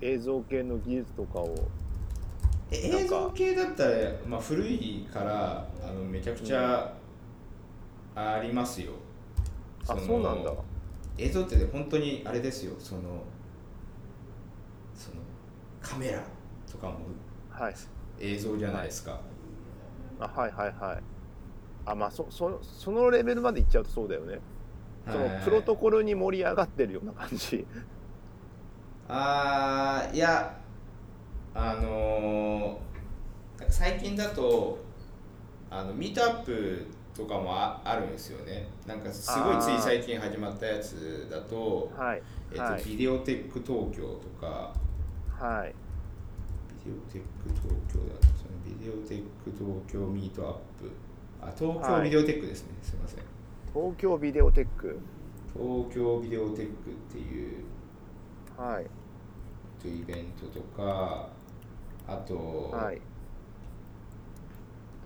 [0.00, 1.54] 映像系の技術とかを
[2.70, 3.90] 映像系だったら、
[4.26, 6.94] まあ、古いからあのめちゃくちゃ
[8.14, 8.92] ありますよ、
[9.88, 10.52] うん、あそうなんだ。
[11.18, 12.74] 映像って本当にあれですよ。
[12.78, 13.02] その
[14.94, 15.16] その
[15.80, 16.22] カメラ
[16.70, 16.98] とかも
[18.20, 19.20] 映像じゃないですか、はい、
[20.20, 21.02] あはいはいはい。
[21.86, 24.40] あまあそそそのレベルまでいっちゃうとそうだよね
[25.06, 27.66] そのプロトコルに盛り上がってるような感じ。
[29.08, 30.56] ああいや
[31.54, 34.78] あのー、最近だと
[35.70, 38.66] あのミートアップとかもああるんですよね。
[38.86, 44.72] なんかすごいつい最近始まったやつだと,、はいえーと、はい、ビデオテック東京とか。
[45.38, 45.74] はい。
[46.84, 50.90] ビデオテック東京だとそのビデオテック東京ミートアップ。
[51.42, 53.33] あ東京ビデオテックですね、はい、すいません
[53.74, 55.00] 東京ビデオテック。
[55.52, 57.64] 東京ビデオテックっていう
[58.56, 58.86] はい。
[59.82, 61.28] とイベントとか
[62.06, 63.00] あと、はい、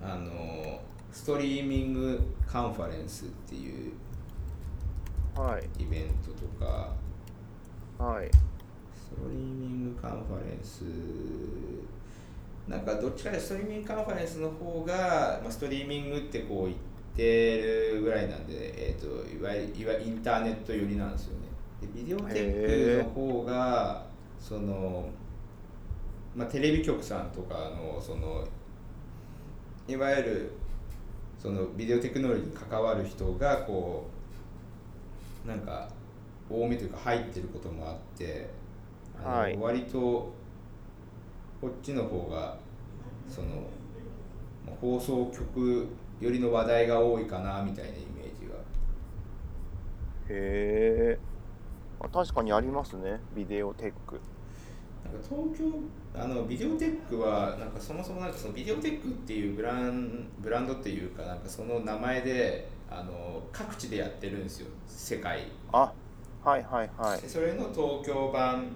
[0.02, 3.92] あのストリーミングカンファレンスっていう
[5.78, 6.92] イベントとか、
[7.98, 8.30] はい、
[8.94, 10.84] ストリーミングカンファレンス
[12.68, 16.74] なんかどっちかでストリーミングカンファレンスの方が、まあ、ストリーミングってこう言
[17.18, 17.58] って
[17.94, 18.54] るぐらいなんで、
[18.90, 21.48] えーと、いわゆるいわインターネット寄りなんですよね。
[21.80, 24.06] でビデオテックの方が
[24.38, 25.08] その、
[26.36, 28.46] まあ、テレビ局さんとかのその
[29.88, 30.52] いわゆる
[31.42, 34.08] そのビデオテクノロジーに関わる人がこ
[35.44, 35.88] うなんか
[36.48, 38.48] 多めというか入ってることもあって
[39.20, 40.32] あの、はい、割と
[41.60, 42.56] こっちの方が
[43.28, 43.48] その
[44.80, 45.88] 放送局
[46.20, 48.54] よりの話題が多いかなみたいなイメージが。
[50.30, 51.18] へえ。
[52.12, 53.20] 確かにありますね。
[53.34, 54.20] ビデオテック。
[55.04, 55.64] なんか東京
[56.14, 64.68] あのビデオテックはなんかそもそもなんかそのビデオテックっていうブランブランドっていうかなんかその名前であの各地でやってるんですよ。
[64.86, 65.46] 世界。
[65.72, 65.92] あ
[66.44, 67.20] はいはいはい。
[67.28, 68.68] それの東京版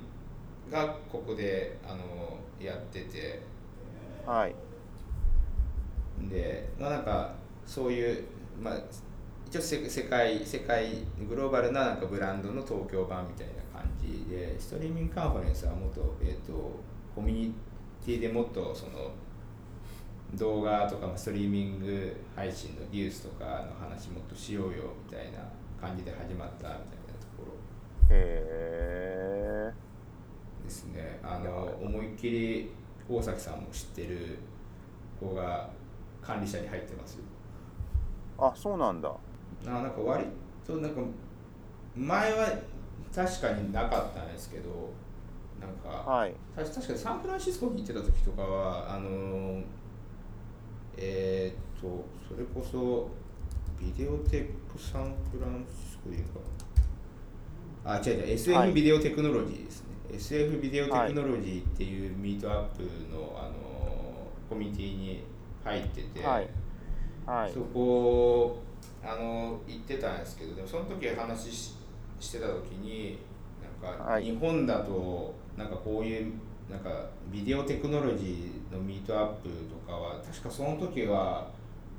[0.71, 3.43] がここであのやってて。
[4.27, 4.55] はい
[6.29, 7.35] でまあなんか
[7.67, 8.25] そういう
[8.61, 8.79] まあ
[9.47, 10.89] 一応世界世界
[11.29, 16.81] グローバルななんかブランドの東京版みたいな感じでストリーミングカンファレンスはもっと,、えーと、
[17.15, 17.55] コミュニ
[18.05, 19.11] ティでもっとその
[20.35, 25.41] 動画とかストリーミング配信の技術とかの話もっとしようよみたいな
[25.79, 26.81] 感じで始まったみたいなと
[27.37, 28.17] ころ。
[28.17, 29.73] へえ
[30.65, 31.21] ですね。
[31.23, 32.71] あの思いっきり
[33.09, 34.39] 大崎さんも知ってる
[35.21, 35.69] 子が
[36.23, 37.15] 管理者に入ってます。
[37.15, 37.25] よ
[38.39, 39.13] あそうなんだ。
[39.67, 40.25] あなんか割
[40.67, 41.01] となんか
[41.97, 42.49] 前は
[43.15, 44.91] 確かになかったんですけど
[45.61, 49.61] なんか、はい、確かにサンフランシスコに行ってた時とかはあの
[50.97, 53.11] えー、っとそれこそ
[53.79, 56.41] ビデオテックサンフランシスコでいいか
[57.85, 62.83] あ違う違う SF ビデオテクノロジーですね、はい、SF ビデオテクノロジーっていうミートアップ
[63.13, 63.53] のあの
[64.49, 65.25] コミュニティに
[65.65, 66.49] 入ってて、はい。
[67.27, 68.59] はい、そこ
[69.05, 71.75] あの行ってたんですけどでもその時話し
[72.19, 73.19] してた時に
[73.83, 76.33] なんか日本だとなんかこういう
[76.71, 76.91] なんか
[77.31, 81.51] ビデオテクノロジーのミートアップとかは確かその時は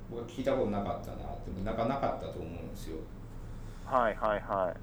[0.10, 2.98] 僕は聞いたことなかったなってなかなかったと思うんですよ。
[3.86, 4.74] はいはいは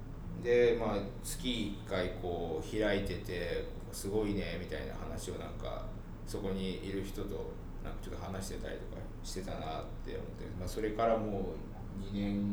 [0.41, 0.43] い。
[0.43, 5.85] でまあ月1回こう開いててすごいねみたいな話をなんか
[6.25, 7.51] そこにいる人と
[7.83, 9.59] なんかちょっと話してたりとかしてたなっ
[10.05, 12.43] て思って、まあ、それからもう2年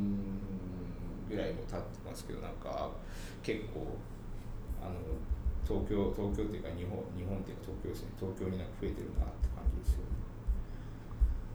[1.28, 2.90] ぐらいも経ってますけどなんか
[3.42, 3.86] 結構
[4.82, 4.94] あの
[5.66, 8.08] 東京東京っていうか日本日本っていうか東京ですね。
[8.18, 10.04] 東京になんか増えてるなって感じですよね。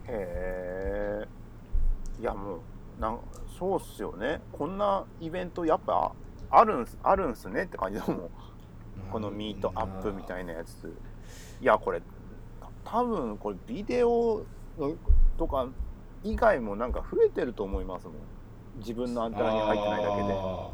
[0.07, 2.21] へえ。
[2.21, 2.59] いやもう
[2.99, 3.19] なん
[3.57, 4.41] そうっすよね。
[4.51, 6.11] こんなイベントやっぱ
[6.51, 8.29] あるんすあるんすねって感じだもん。
[9.11, 10.93] このミートアップみたいなやつ。
[11.61, 12.01] いやこれ
[12.93, 14.45] 多分これビデオ
[15.35, 15.67] とか
[16.23, 18.15] 以外もなんか増えてると思いますもん。
[18.77, 20.27] 自分のアンテナに入ってないだけで。
[20.27, 20.71] だか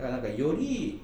[0.00, 1.00] らなんかより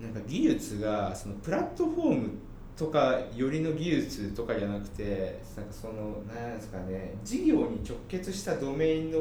[0.00, 2.30] なんか技術がそのプラットフォーム
[2.76, 9.20] とかよりの技術とかじゃなくてなんかそのなんですかね事業に直結したドメインの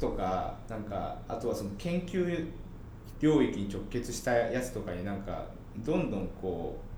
[0.00, 2.46] とかなんかあとはその研究
[3.20, 5.44] 領域に直結したやつとかになんか
[5.84, 6.93] どんどんこう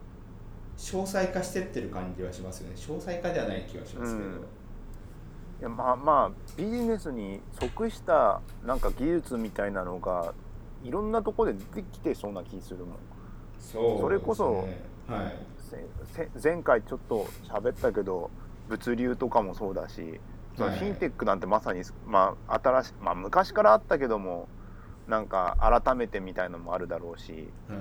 [0.77, 2.75] 詳細化してってる感じはしますよね。
[2.77, 4.39] 詳細化ではない気がしますけど、うん、い
[5.63, 10.35] やまあまあビジネスに即したなんか技術みたいなのが
[10.85, 12.89] いろんなところでできてそうな気するもん。
[13.59, 14.69] そう、ね、それこそ、
[15.09, 15.37] はい、
[16.43, 18.31] 前回ちょっと喋ったけど
[18.69, 20.21] 物流とかもそうだし、
[20.59, 24.49] はい、フィンテックなんてまさに、まあ、新しまあ、昔からあったけども
[25.09, 27.79] なんか改めてみたいのもあるだろうし、はい、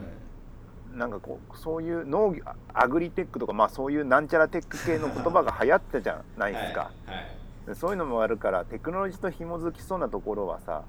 [0.96, 10.84] なんかこうそういう農業アグリテックとか、まあ、そういうなんちゃらテック系の言葉が流行ったじゃないですか、はいはい、そういうのもあるからテクノロジーと紐づきそうなところはさ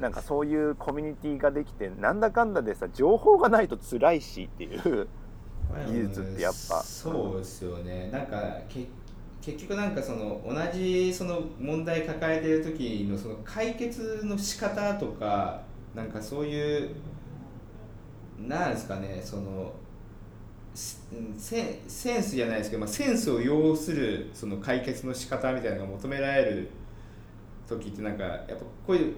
[0.00, 5.08] なんかそういうコミュニティができてなんだかんだでさ情報がないと辛いしっていう
[5.86, 8.10] 技術ってやっぱ、そうですよね。
[8.10, 8.42] なんか
[9.40, 15.62] 結局なんかその同じその問題抱えてる時のその解決の仕方とか
[15.94, 16.96] なんかそういう
[18.48, 19.72] なんですかねその
[20.74, 26.70] セセンスじゃないですけど、まあ、センスを要するその解決の仕方みたいなのが求められる
[27.68, 28.54] 時ってなんかやっぱ
[28.86, 29.14] こういう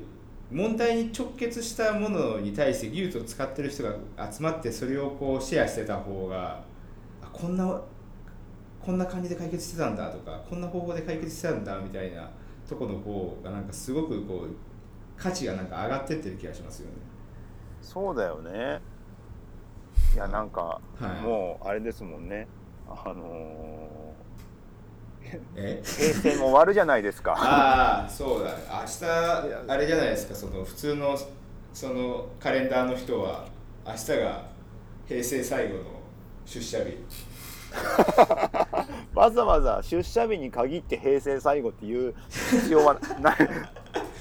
[0.50, 3.94] 問題に直結したものに対して技術を使ってる人が
[4.30, 6.62] 集まってそれをこうシェアしてた方が
[7.22, 7.80] あこんな
[8.80, 12.28] こんな感じで解決してたんだとかこんな方法で解決してたんだみたいな
[12.68, 14.54] とこの方がなんかすごくこう
[15.16, 16.94] 価値がなんか上がってってる気がしますよね。
[17.80, 18.80] そうだよね
[20.14, 22.46] いやなんか、はい、もうあれですもんね。
[22.88, 24.14] あの
[25.56, 25.82] え？
[25.84, 27.34] 平成も終わるじゃないですか。
[27.36, 29.04] ああそうだ明日
[29.68, 30.34] あれじゃないですか。
[30.34, 31.18] その普通の
[31.72, 33.46] そのカレンダーの人は
[33.86, 34.46] 明日が
[35.06, 35.84] 平成最後の
[36.44, 36.98] 出社日。
[39.14, 43.36] わざわざ出社日に限って平成最後っていう必要はない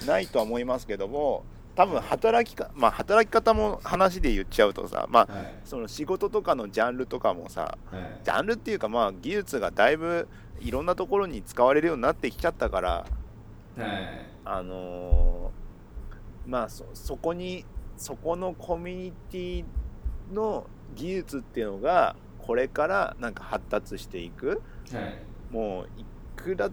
[0.08, 1.44] ないとは思いますけども
[1.76, 10.28] 多分働きか、まあ、働き方も話で言っちゃうとさ、まあ、はい、その仕事とかのジャンルとかもさ、はい、ジャンルっていうかまあ技術がだいぶ
[10.60, 13.06] いろんなところに使われるようになってきちゃったから、は
[13.78, 17.66] い、あのー、まあそそこに
[17.98, 19.66] そこのコミュニティ
[20.34, 24.62] の技術っていうのがこれからなんか発達していく、
[25.52, 26.06] もうい
[26.36, 26.70] くら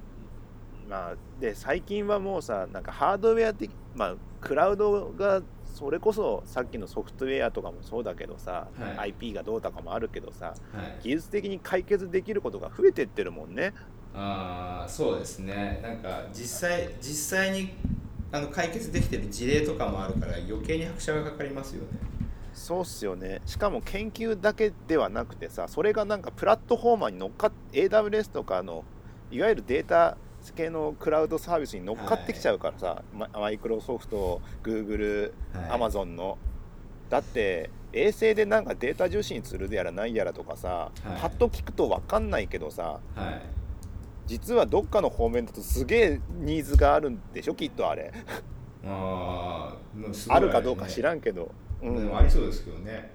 [0.89, 5.43] まあで最近はもうさなんかハードウェア的まあクラウドが
[5.75, 13.73] それこそさっきのソフトウェアとかもそうだけどさ、はい、IP がどうとかもあるけどさ、はい、技術的に解決できることが増えてってるもんね。
[14.15, 17.75] ああそうですねなんか実際実際に
[18.33, 21.89] あの解決できてる事例とかもあるから余計に拍車がかかりますよね。
[22.53, 28.85] そうっすよねしかも研究だけではなくてさそれがなんかプラットフォーマーに乗っかっ AWS とかの
[29.31, 30.17] いわゆるデータ
[30.53, 35.35] 系のクラウドサービスに乗っかってきちゃうからさ、はい、マイクロソフト、グーグル、
[35.71, 36.39] アマゾンの。
[37.11, 43.43] だって衛星でなんかデータ受信するやらないやらとかさ、はい、パッと聞くと分かんないけどさ、はい、
[44.27, 48.13] 実はどっかの方面だとすげえニーズがあるんでしょきっとあれ。
[48.85, 49.75] あ
[50.29, 51.51] あるかどうか知らんけど、
[51.83, 53.13] うん、ありそうですけどね。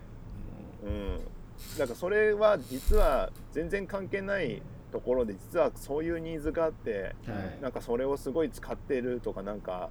[0.83, 1.19] うん。
[1.77, 4.61] だからそれは実は全然関係ない
[4.93, 9.89] ところで実はそういうニーズがあって、はい、なんかそれをすごい使ってるとかなんか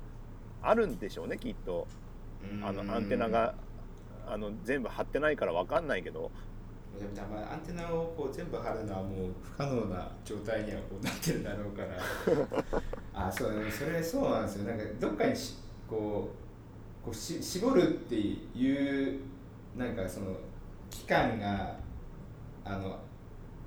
[0.62, 1.88] あるんでしょうねきっと。
[2.62, 3.55] あのアンテナが
[4.27, 6.31] あの全部張ってないから分かんないけど。
[6.99, 11.99] でも多分アンテナをこう全部張るのはもう不可能な状態にはこうなってるだろうから。
[13.27, 14.65] あそうそれそうなんですよ。
[14.65, 15.57] なんかどっかにし
[15.88, 16.31] こ
[17.03, 19.21] うこうし絞るっていう
[19.77, 20.37] なんかその
[20.91, 21.77] 期間が
[22.65, 22.99] あの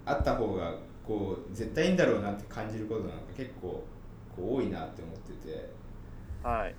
[0.05, 0.75] あった方が
[1.07, 3.83] こう絶対いいんだろうなって感じることなんか結構
[4.35, 5.69] こう多いなって思ってて、
[6.43, 6.75] はい、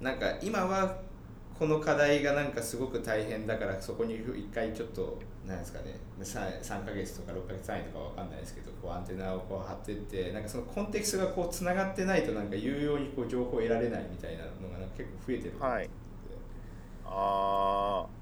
[0.00, 0.96] なんか今は
[1.58, 5.98] この課題がなんかすごく大変だからそこに一回ちょっとなんですかね。
[6.20, 15.90] 3, 3ヶ月とか6ヶ月単位とかわかんないですけどこうアンテナをこう張ってってなんかそのコンテキストがこうつながってないとなんか有用にこう情報を得られないみたいなのがなんか結構増えてるはい。
[17.06, 18.18] ああ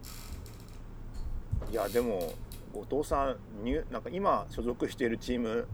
[1.71, 2.33] いやでも
[2.85, 5.67] 後藤さんニュなんか今所属しているチーム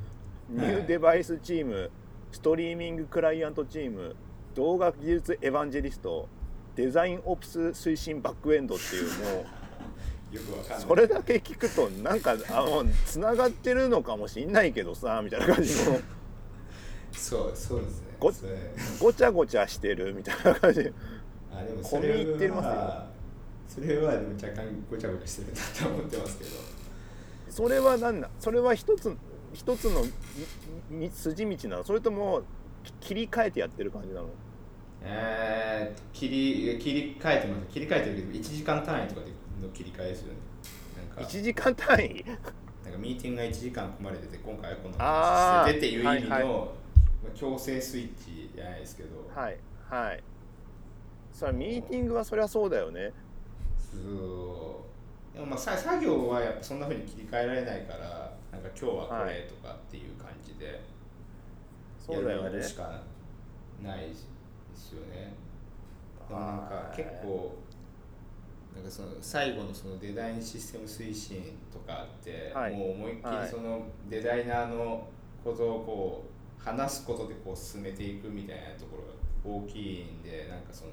[0.49, 1.91] ニューデバイスチーム、はい、
[2.33, 4.17] ストリーミングクライアントチーム
[4.55, 6.29] 動画技術エヴァンジェリスト
[6.77, 9.47] デザインオプス推進バックエンドっていうもう
[10.79, 15.99] それだけ聞くとなんかあのつながってるのかもしんないけどさみたいな感じの。
[17.13, 18.09] そうそうですね。
[18.19, 18.33] ご
[19.07, 20.55] ごちゃごちゃしてるみたいな。
[20.55, 20.81] 感じ
[21.53, 23.13] あでもそれ込み入ってますよ。
[23.69, 26.51] それはでも若干ごちゃごちゃしてるなと思ってますけど
[27.53, 29.15] それは何だそれは一つ
[29.53, 30.03] 一つの
[31.11, 31.85] 筋道なの？
[31.85, 32.43] それとも
[32.99, 34.29] 切り替えてやってる感じなの？
[35.03, 37.67] えー、切り切り替えてます。
[37.69, 39.27] 切り替えてるけど1時間単位とかで
[39.63, 40.39] の切り替えですよね。
[40.97, 41.31] なんか。
[41.31, 42.25] 1時間単位？
[42.85, 49.29] なんかミーティングが1時間組まれてて今回はこの話しててっていう意味の、はいはい、強制スイッチじゃないですけど。
[49.35, 49.59] はい
[49.91, 50.23] はい。
[51.35, 53.13] それミーティングはそりゃそうだよね。
[53.79, 54.72] そう
[55.35, 60.83] でもまあ作業はやっぱそんなふうに切り替えられないからなんか今日はこれとかっていう感じで
[62.09, 63.03] やるしか
[63.83, 64.15] ないで
[64.75, 65.35] すよね。
[66.29, 67.57] でもなんか結構
[68.75, 75.07] なんかその最後のそのデザインシステム推進とかって、はい、もう思いっきりそのデザイナーの
[75.45, 76.25] ことをこ
[76.61, 78.97] う話すことでこう進めていくみたいなとこ
[79.45, 80.93] ろが大きいんでなんかその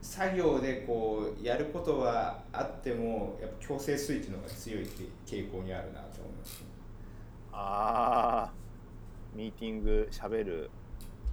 [0.00, 6.66] 作業でこうやることはあってもやっぱ強制スイッチの方が強いって傾向にあるなと思います、ね、
[7.52, 8.52] ああ
[9.34, 10.70] ミーティングしゃべる。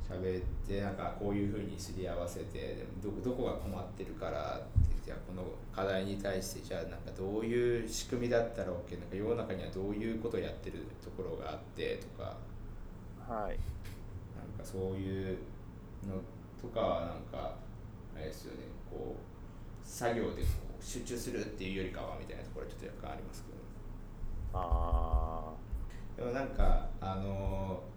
[0.07, 5.43] 喋ってなんかこういうふうにすり合わせてどどこが困ってるからってじゃあこの
[5.76, 12.38] 課題に対してじゃあなんかどういう仕組みだったら OK なんか世の中にはどういうことをやってるところがあってとか。
[13.28, 13.57] はい。
[14.38, 15.38] なんかそういう
[16.07, 16.22] の
[16.61, 17.55] とかはなんか
[18.16, 18.59] あれですよね。
[18.89, 20.47] こう作業でこ
[20.80, 23.55] う集中するっていうよりかはみたいなところはちょっと若干ありますけど
[24.53, 25.53] あ
[26.18, 27.95] あでもなんかあのー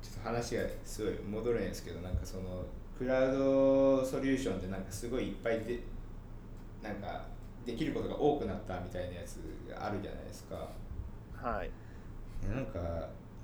[0.00, 2.64] ちょっと話がすごい戻るんですけどなんかその
[2.96, 5.80] クラウドソリューションってなんかすごいいっぱいで
[6.82, 7.24] なんか
[7.66, 9.38] できることが多くなったみたいなやつ
[9.68, 10.68] があるじゃないですか。
[11.34, 11.70] はい。
[12.48, 12.78] なんか、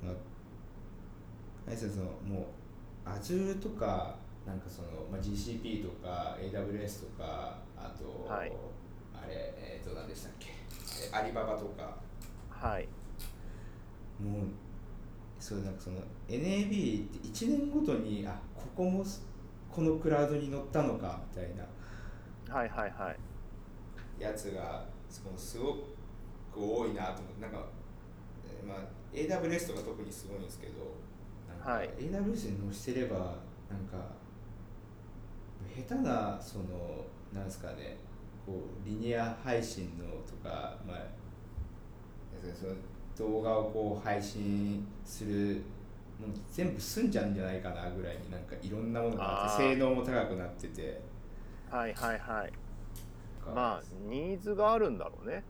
[0.02, 0.14] まあ、
[1.66, 2.46] 何せそのも
[3.04, 8.52] う Azure とかなんかその、まあ、GCP とか AWS とかあと、はい、
[9.14, 10.54] あれえっ、ー、と何でしたっけ？
[11.16, 11.96] アリババとか。
[12.50, 12.88] はい。
[14.22, 14.46] もう
[15.40, 19.04] そうなんかその NAB って1年ごとにあここも
[19.70, 21.64] このクラウドに乗ったのかみたいな。
[22.54, 24.22] はいはいはい。
[24.22, 25.74] やつがそのすご
[26.52, 27.66] く多いなと思ってなんか、
[28.46, 28.78] えー、まあ
[29.12, 30.94] AWS とか特にすごいんですけど
[31.48, 34.14] なんか AWS に載せればなんか
[35.76, 36.64] 下手なその
[37.32, 37.96] なんですかね
[38.46, 40.98] こうリニア配信のとかまあ
[42.54, 42.74] その
[43.16, 45.62] 動画をこう配信する
[46.20, 51.00] もう全部済んじゃうんじゃないかなぐらいになんかいろんなものがあって性能も高くなってて。
[51.70, 52.52] はいはいはい。
[53.54, 55.42] まあニーズがあるんだろうね。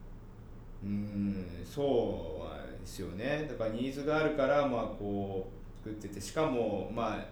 [0.82, 3.46] うんそうですよね。
[3.48, 5.50] だからニーズがあるからまあこ
[5.84, 6.20] う作ってて。
[6.20, 7.26] しかもまあ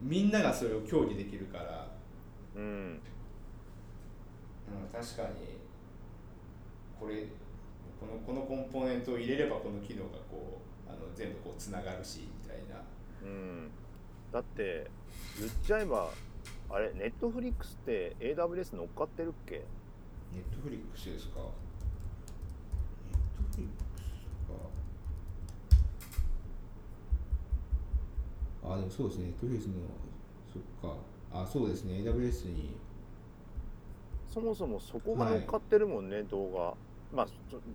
[0.00, 1.88] みんながそれを協議できるから。
[2.54, 3.00] うん、うん、
[4.92, 5.58] 確かに
[6.98, 7.24] これ
[8.00, 12.82] このこのコンポーネントを入れればこの機能がこうあの全部こうつながるしみたいな。
[13.22, 13.70] うん。
[14.32, 14.90] だって
[15.38, 16.10] 言っちゃえば
[16.70, 19.62] あれネットフリックスって AWS 乗っかってるっけ？
[20.32, 21.40] ネットフリックスですか？
[21.40, 24.04] ネットフリックス
[24.50, 24.54] か
[28.68, 29.32] あでもそうですね。
[29.40, 29.74] ネットフリックスの
[30.52, 30.96] そっか。
[31.32, 31.94] あそうですね。
[31.94, 32.76] AWS に。
[34.28, 36.74] そもそもそこが乗っかってるもんね、はい、動画。
[37.14, 37.26] まあ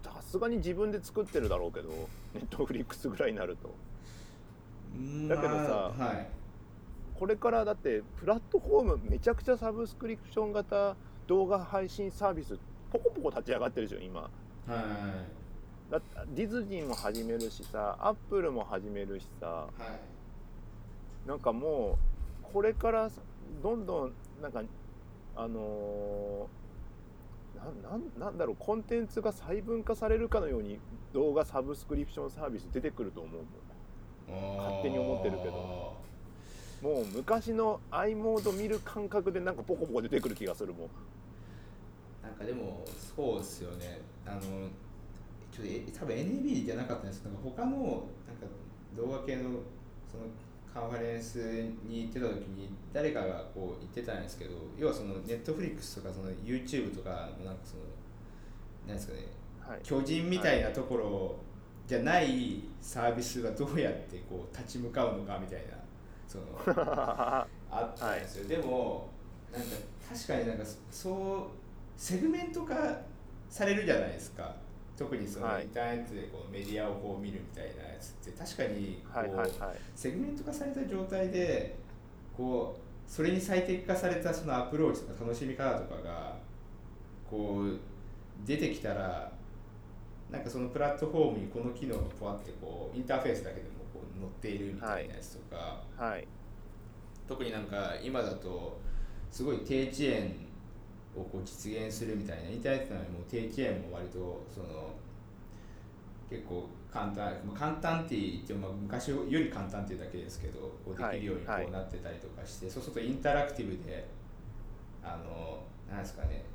[0.04, 1.90] さすがに自分で作ってるだろうけど
[2.34, 3.70] ネットフリックスぐらいになると。
[5.30, 6.28] だけどさ、はい、
[7.18, 10.96] これからだってプラットフォームめちゃくちゃサブスクリプション型
[11.28, 12.58] 動画配信サービス
[12.92, 14.30] ポコポコ立ち上がってるでしょ今、は
[15.90, 16.02] い、だ
[16.36, 20.11] ディズニーも始めるしさアップルも始めるしさ、はい、
[21.28, 21.98] なんかも
[22.42, 23.10] うこれから
[23.62, 24.62] どんどんなんか
[25.36, 26.62] あのー
[28.20, 30.80] ななんだろうコンテンツが細分化されるかのように
[31.14, 36.02] 動画サブスクリプションサービス出てくると思うもん勝手に思ってるけど。
[36.82, 40.90] もう昔の i モード見る感覚でなんかポコポコ出てくる気がするもん。
[42.24, 42.84] なんかでも
[43.16, 44.02] そうですよね。
[44.26, 44.42] あの
[45.52, 48.08] ちょっと多分 NB じゃなかったんですけど他のなんか
[48.98, 49.44] 動画系の
[50.12, 50.24] その
[50.74, 51.38] カンファレンス
[51.86, 57.84] に行ってた時に誰かがこう言ってたんですけど要はそのネットフリックスとかその YouTube とかのなんかその
[58.88, 59.20] なんですかね、
[59.60, 61.36] はい、巨人みたいなところ
[61.88, 65.78] じゃないサービスがどうやってこう立ち向かうのかみたいな
[66.28, 69.10] その あったんですよ、はい、でも
[69.52, 69.68] なんか
[70.14, 72.76] 確かになんかそうセグメント化
[73.50, 74.56] されるじゃないですか
[75.02, 79.52] 特にそのインターネットでこうメディアをこう見るみたいなやつって確かにこう
[79.96, 81.76] セグメント化された状態で
[82.38, 86.36] こうそれに最適化されたそのアプローチとか楽しみ方とかが
[87.28, 87.80] こう
[88.46, 89.32] 出てきたら
[90.30, 96.12] なんかそのプラットフォームにこの機能がこうあってこうインターフェースだけでもこう載っているみたいなやつとか、はい。
[96.12, 96.28] はい、
[97.28, 98.80] 特になんか今だと
[99.32, 100.51] すごい低遅延
[101.16, 104.94] をこう実現するみたいなインターネットなのにもう低遅延も割とその
[106.30, 114.08] 結構簡単簡単って言っても昔より簡単っていうだけですけどこうできるようにこうなってたりとかして、はいはい、そうするとインタラクティブで
[115.04, 116.46] あのなんですかね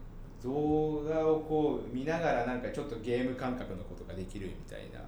[0.42, 5.00] 動画をこう見ながらなんかちょっとゲーム感覚のことができるみたいな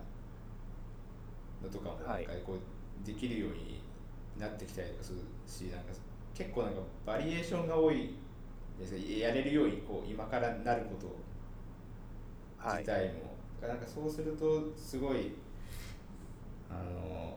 [1.62, 3.80] のとかもなんかこうできるように
[4.38, 5.92] なってきたりとかするしなんか
[6.34, 8.14] 結構なんかバリエーションが多い
[8.78, 11.28] ですやれるようにこう今からなること。
[12.64, 15.34] 自体も、はい、なんかそうするとすごい
[16.68, 17.36] あの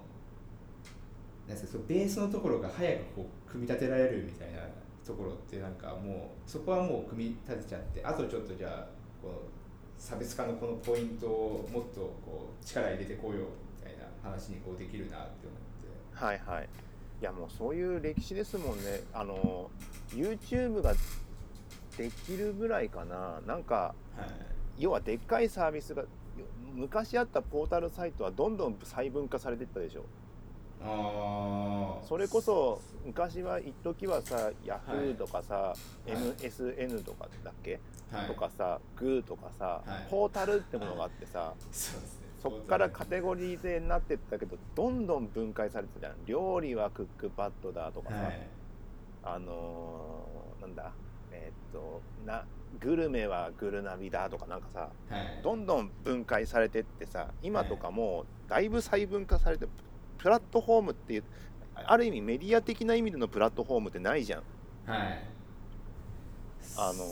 [1.47, 4.59] なんかそベースのところが早くこう組み立てられるみたいな
[5.05, 8.87] ところってなんかもうそこはもう組み立てちゃってあとちょっとじゃあ
[9.21, 9.33] この
[9.97, 13.45] 差別化のこのポイントをもっとこう力入れてこうよ
[13.77, 16.25] みたいな話にこうできるなって思って。
[16.25, 16.69] はいはい。
[17.21, 19.03] いやもうそういう歴史ですもんね。
[19.13, 19.69] あの
[20.09, 20.95] YouTube が
[21.97, 23.41] できるぐらいかな。
[23.45, 26.03] なんか、はい、要はでっかいサービスが
[26.73, 30.05] 昔あったポータルサイトはどんどん細分化されていったでしょ。
[30.83, 35.75] あそれこそ昔は一時はさヤフーとかさ、は
[36.07, 37.79] い、MSN とかだっけ、
[38.11, 41.53] はい、とかさグーとかさ、はい、ポータルってものがあってさ、
[42.41, 46.15] そっからカテゴリーでなってったけどどんどん分解されてたじゃん。
[46.25, 48.31] 料理はクックパッドだとかさ、
[49.23, 50.91] あのー、なんだ？
[51.31, 52.45] えー、っとな
[52.79, 54.89] グルメはグルナビだとかなんかさ、
[55.43, 59.67] どんどん分解されてってさ今とかもうだいぶ細分化されて
[60.17, 61.23] プラットフォームっていう
[61.75, 64.43] ある意味メディア的な意味でのプラットフォームってないじゃん。
[64.85, 65.23] はい。
[66.77, 67.03] あの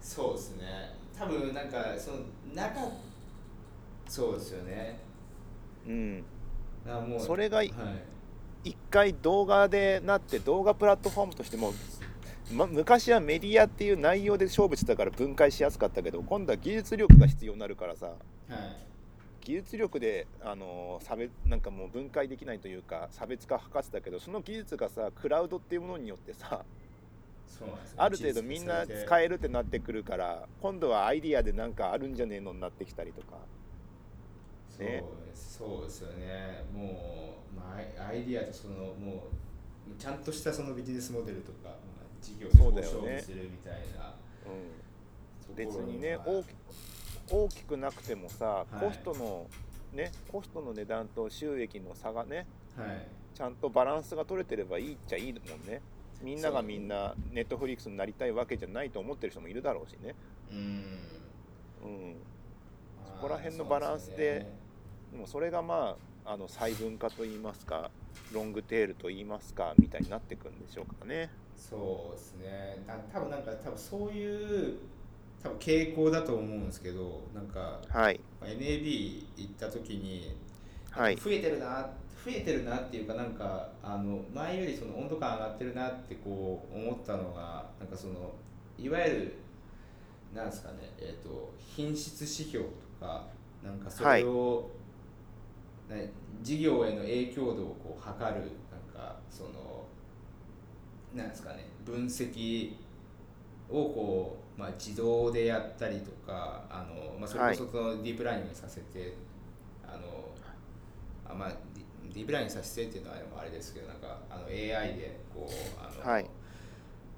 [0.00, 0.94] そうですね。
[1.18, 2.18] 多分なんかその
[2.54, 2.80] 中
[4.08, 5.00] そうですよね。
[5.86, 6.24] うん。
[6.86, 7.74] あもうそれが、一
[8.90, 11.72] 回動画でなって動画プラットフォームとしても
[12.52, 18.16] ま、昔はメディアっていう内容で勝負してたから分解しやすかったけど今度は技術力が必要になるからさ、はい、
[19.44, 26.64] 技術力であの差別なんかもう分解できないというか差別化図ってたけどその技術がさクラウドっていうものによってさ
[27.48, 33.38] そうね、ある程度みんな使えるってなってくるから今度はアイディアで何かあるんじゃねえのになってきたりとか、
[34.78, 35.02] ね、
[35.58, 36.64] そうそうですよね。
[36.72, 39.24] もう、まあ、アイディアとそのも
[39.90, 44.14] うちゃんとしたそのビジネスモデルとか、まあ、事業で勝負するみたいな、
[45.48, 46.46] うん、別にね大き
[47.30, 49.46] 大きくなくてもさ、コストの
[49.92, 52.46] ねコストの値段と収益の差がね、
[52.76, 55.82] はい、ちゃんとバランスが取れてればいいっちゃいいもんね。
[56.22, 60.14] みんながみんなネットフリックスになりたいわけじゃないと思ってる人もいるだろうしね。
[60.50, 60.58] うん。
[61.84, 62.16] うん。
[63.06, 64.46] そこら辺のバランスで
[65.12, 67.90] でもそれがまああの細分化といいますか
[68.32, 72.84] ロングテールといいますかみたいになっていくんでしょうかねそうですね。
[73.12, 74.78] 多分なんか多分そういう
[75.42, 80.34] 多分傾向だと思うんですけどなんか、はい、NAB 行った時に、
[80.90, 81.88] はい、増えてるな
[82.24, 88.32] 増えてるなっていうかなんかあの前よりその温度感上がってるなってこう思ったのがなんかその
[88.78, 89.34] いわゆる
[90.34, 93.24] なんですかね、えーと、品質指標とか
[93.64, 94.70] なんかそれを、
[95.88, 99.86] はい、ね、事業への影響度をこう測るなんかその
[101.14, 102.72] なんですかね分析
[103.70, 109.10] をこう、まあ、自動でやったりとかあの、まあ、それこそそのディープラーニングさせて、はい、
[109.88, 110.28] あの
[111.30, 111.52] あまあ
[112.14, 116.26] ディープラーニングさせてっていうのはあれですけどなんかあの AI でこうあの、はい、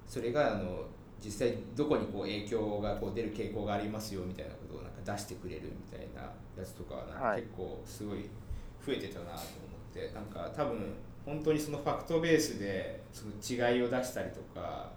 [0.06, 0.84] それがあの
[1.22, 6.22] 実際どこにこう影響がこう出る傾向がありますよみたいなことをなんか出してくれるみたいな
[6.58, 8.28] やつとかなんか結構すごい
[8.84, 9.40] 増えてたなと思っ
[9.92, 10.94] てなんか多分
[11.24, 14.90] 本当にそのファクトベースでその違いを出したりとか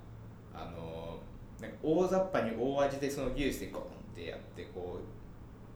[0.53, 1.19] あの
[1.61, 4.99] なんか大雑把に大味でその技術でゴンってやってこ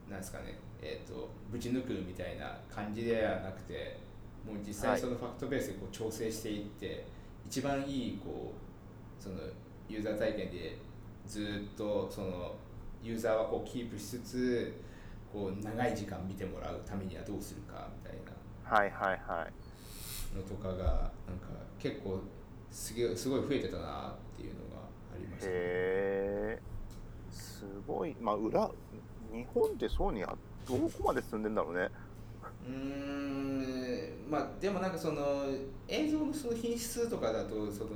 [0.08, 3.98] うなんですかねえーと、ぶち抜くみたいな感じではなくて
[4.46, 7.04] もう実際そのファクトベースでこう調整していって、
[7.44, 9.36] 一番いいこうその
[9.88, 10.78] ユーザー体験で
[11.26, 12.54] ずっとその
[13.02, 14.80] ユーザーはこうキープしつつ
[15.32, 18.76] こう長い時間見てもらうためにはどうするかみたいな。
[18.76, 19.67] はいはいはい。
[20.36, 21.10] のとかがなんか
[21.78, 22.20] 結構
[22.70, 24.82] すげすごい増えてたなっていうのが
[25.14, 26.60] ありました、ね、へえ
[27.30, 28.14] すごい。
[28.20, 28.70] まあ裏
[29.32, 31.88] 日本ってそうにどこまで進んでんだろうね。
[32.66, 34.28] うん。
[34.30, 35.46] まあでもなんかその
[35.86, 37.90] 映像のその品質とかだとその、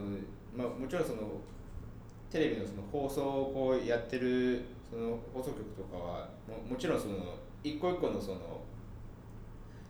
[0.56, 1.40] まあ、もちろんその
[2.30, 7.14] テレビのその放送をこうやってるその放送局とかはももちろんその
[7.62, 8.60] 一個一個のその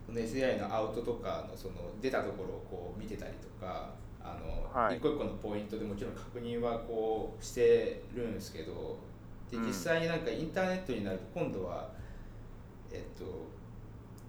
[0.06, 3.90] その SAI のアウトとかのその出たところをこう見てたりとか
[4.20, 8.98] あの一個一個のポイントでもちろん確認はこうしてるんですけど
[9.50, 11.90] で実際になんかインターネットになると今度は、
[12.90, 13.24] えっと、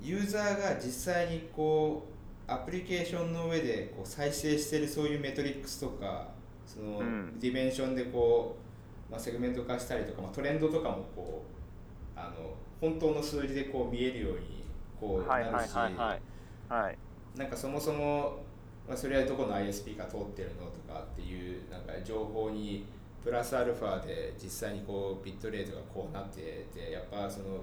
[0.01, 6.27] ユーザーが実際にこうアプリケーションの上でこう再生してるそういう metrics とか
[6.65, 6.99] その
[7.39, 8.57] dimension でこ
[9.09, 11.45] う、まあ、セグメント化したりとか、まあ、トレンドとかもこ
[12.15, 14.62] うあの本当の数字でこう見えるように
[15.03, 15.73] こうなるし、
[17.37, 18.39] なんかそもそも、
[18.87, 22.85] まあ、それはどこの ISP が通ってるのとかっていうなんか情報に
[23.21, 27.61] プラスアルファで実際にこうビットレートがこうなっててやっぱその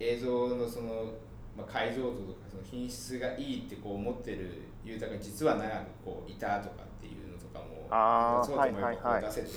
[0.00, 1.12] 映像のその、
[1.56, 9.48] まあ、解像度とかその品質がいいってこう思ってるユーザーが実は長くこういたとかっていうのとかもあそうともやっぱ出せて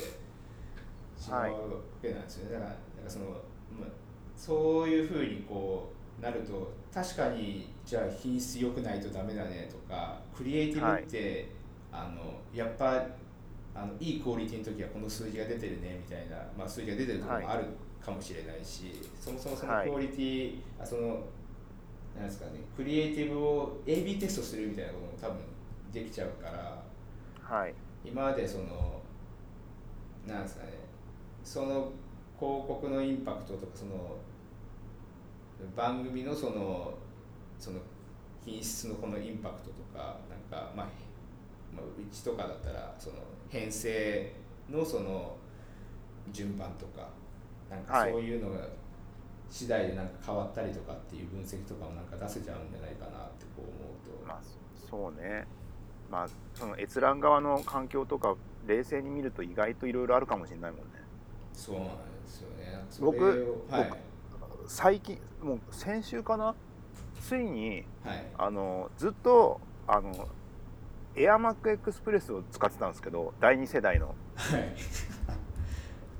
[1.17, 1.57] しまうわ
[2.01, 3.31] けなんですよね、だからなんかその、ま
[3.87, 3.89] あ、
[4.35, 5.94] そういうふうにこう
[6.25, 11.49] なると確かにじゃあ品質良くないとダメだねとかクリエイティブって、
[11.91, 13.05] はい、あのやっぱ
[13.75, 17.65] あのいいクオリティの時はこの数字が出てるねみたいな、まあ、数字が出てるところもある
[18.03, 21.19] かもしれないし、はい、そもそもそのクオリティ、はい、その
[22.17, 25.43] なんですかねクリエイティブを AB テストするみたいなことも多分
[25.93, 26.83] できちゃうから、
[27.39, 27.73] はい、
[28.03, 29.01] 今までその
[30.25, 30.71] なんですかね
[31.43, 31.91] その
[32.39, 34.17] 広告のインパクトとかその
[35.75, 36.93] 番組のその
[37.59, 37.79] その
[38.45, 40.87] 品質のこのインパクトとかなんかまあ
[41.75, 43.15] まあ、うちとかだったらその
[43.49, 44.31] 編成
[44.71, 45.35] のその
[46.31, 47.09] 順番とか
[47.69, 48.67] なんかそういうのが
[49.49, 54.27] 次第でなんか変わったりとかっていう分析とかもなんか出せちゃうんじゃないかなってこう思うと。
[54.27, 54.39] まあ
[54.89, 55.45] そうね。
[56.09, 58.35] まあその閲覧側の環境とか
[58.67, 60.85] 冷静に見ると意外といろいろあるかもしれないもんね。
[61.53, 61.91] そうなんで
[62.27, 62.85] すよね。
[62.99, 63.97] 僕,、はい、僕
[64.67, 66.55] 最近もう先週かな？
[67.21, 70.27] ついに、はい、あのずっとあの
[71.15, 74.75] エアマックエクスプレスを使ってたんですけど第2世代の、はい、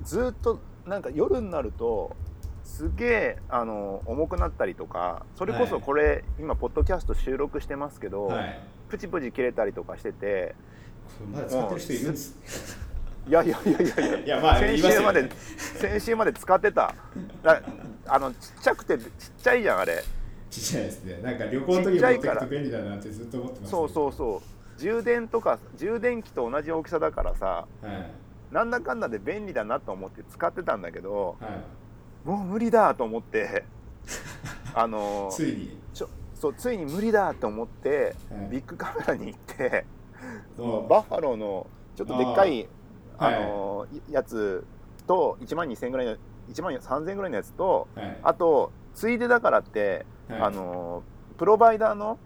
[0.02, 2.16] ずっとなんか夜になると
[2.64, 10.54] すげえあの重くなったりとかそれこそこれ、はい、今ポッドキャスト収録してますけど、はい、プチプチ切れたりとかしてて
[11.32, 12.86] まだ使ってる人いるんです
[13.28, 14.40] いやいやいやいやいや。
[14.40, 16.94] まあ、先週まで先週まで使ってた
[18.08, 19.06] あのちっちゃくてちっ
[19.42, 20.02] ちゃいじゃんあれ。
[20.50, 21.20] ちっちゃいですね。
[21.22, 24.42] なんか旅行の時に持ってくと便利だなってずっと思ってます、ね、そうそうそ
[24.76, 24.80] う。
[24.80, 31.48] 充電とか充電器と同じ大きさだからさ、はい、なんだかんだで便利だなと思って使ってたんだけど、は
[32.26, 33.64] い、もう無理だと思って。
[34.74, 35.78] あのついに。
[35.94, 39.86] ちょそうついに無理だと思って、はい、ビッグカメラに行って
[40.58, 42.68] バッファローのちょっとでっかい
[43.18, 44.64] あの、やつ
[45.06, 46.16] と1万2000円ぐらいの
[46.48, 47.88] 1万3000円ぐらいのやつと、
[48.22, 51.02] あとついでだからって、あの
[51.38, 52.18] プロバイダーの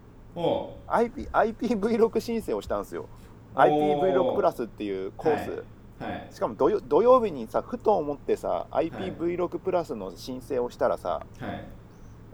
[0.87, 3.07] IP IPv6 申請をしたんですよ。
[3.55, 6.11] IPv6 プラスっていうコース、はい。
[6.11, 11.65] はい、しかも土土曜日にさふと思ってさ IPv6 プラスの申請をしたらさ、はい、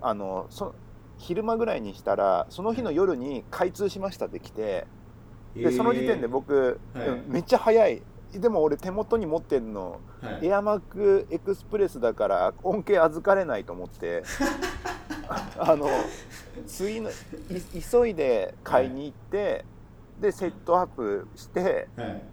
[0.01, 0.73] あのそ
[1.17, 4.87] 昼間ぐらいにしたらその日の夜に開通しましたって来て
[5.55, 6.79] でその時点で僕、
[7.27, 8.03] めっちゃ早い
[8.33, 14.23] でも俺手元に持ってるの、はい、エアマックエクスプレスだから恩恵預かれないと思って。
[15.59, 15.89] あの
[16.65, 17.09] 次の
[17.91, 21.89] 急いで買いに行って、はい、でセットアップして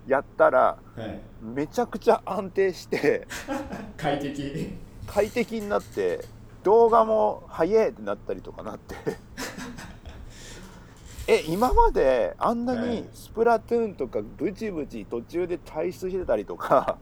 [0.07, 1.01] やったら、はい。
[1.01, 3.27] はい、めちゃくちゃ安定して
[3.97, 4.75] 快適。
[5.07, 6.25] 快適になって
[6.63, 8.95] 動画も速いってなったりとかなって
[11.27, 16.99] え今まであんなにスプラトゥーンとかブチブチ途中で退出してたりとか、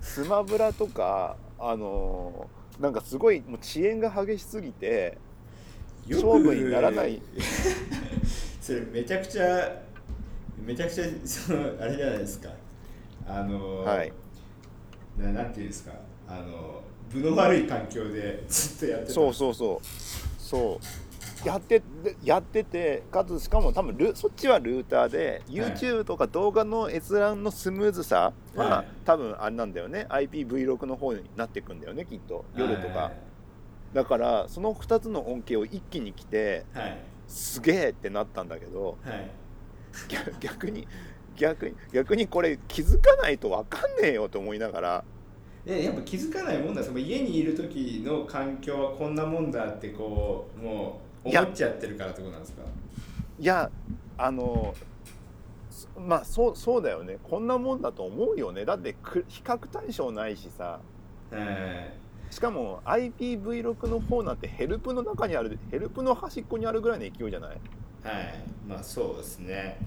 [0.00, 5.18] スマブラとかあのーなんかすごいもう遅延が激しすぎて
[6.08, 7.22] 勝負にならない。
[8.60, 9.82] それめちゃくちゃ
[10.64, 12.50] めちゃくちゃそのあれじゃないですか。
[13.26, 14.12] あの、はい、
[15.16, 15.92] ななんていうんですか。
[16.26, 19.12] あの分の悪い環境でずっとやってた。
[19.12, 19.86] そうそうそう。
[20.38, 21.01] そう
[21.44, 21.82] やって
[22.22, 30.06] やっててかつしかも多分ルそっちはルーターで YouTube とか動画の閲覧のスムーズさは、はい、多分あれなんだよね。
[30.08, 32.44] IPv6 の方になっていくんだよねきっと。
[32.56, 33.14] 夜とか、はい、
[33.94, 38.98] だからその2つの恩恵を一気に来て、はい、すげえってなったんだけど、
[40.40, 40.86] 逆に
[41.36, 45.04] 逆に逆にこれ気づかないと分かんねえよと思いながら。
[45.64, 52.62] でやっぱ気づかないもんだ家にいる時の環境はこんなもんだってこうもう思っちゃってるからってことなんですか？
[53.38, 53.70] いや
[54.18, 54.74] あの
[55.98, 57.18] まあそうそうだよね。
[57.22, 58.64] こんなもんだと思うよね。
[58.64, 58.94] だって
[59.28, 60.80] 比較対象ないしさ、
[62.30, 67.50] しかも IPv6 の方なんてヘルプの中にあるヘルプの端っこにあるぐらいの勢いじゃない？
[67.50, 67.56] は
[68.20, 68.44] い。
[68.68, 69.78] まあそうですね。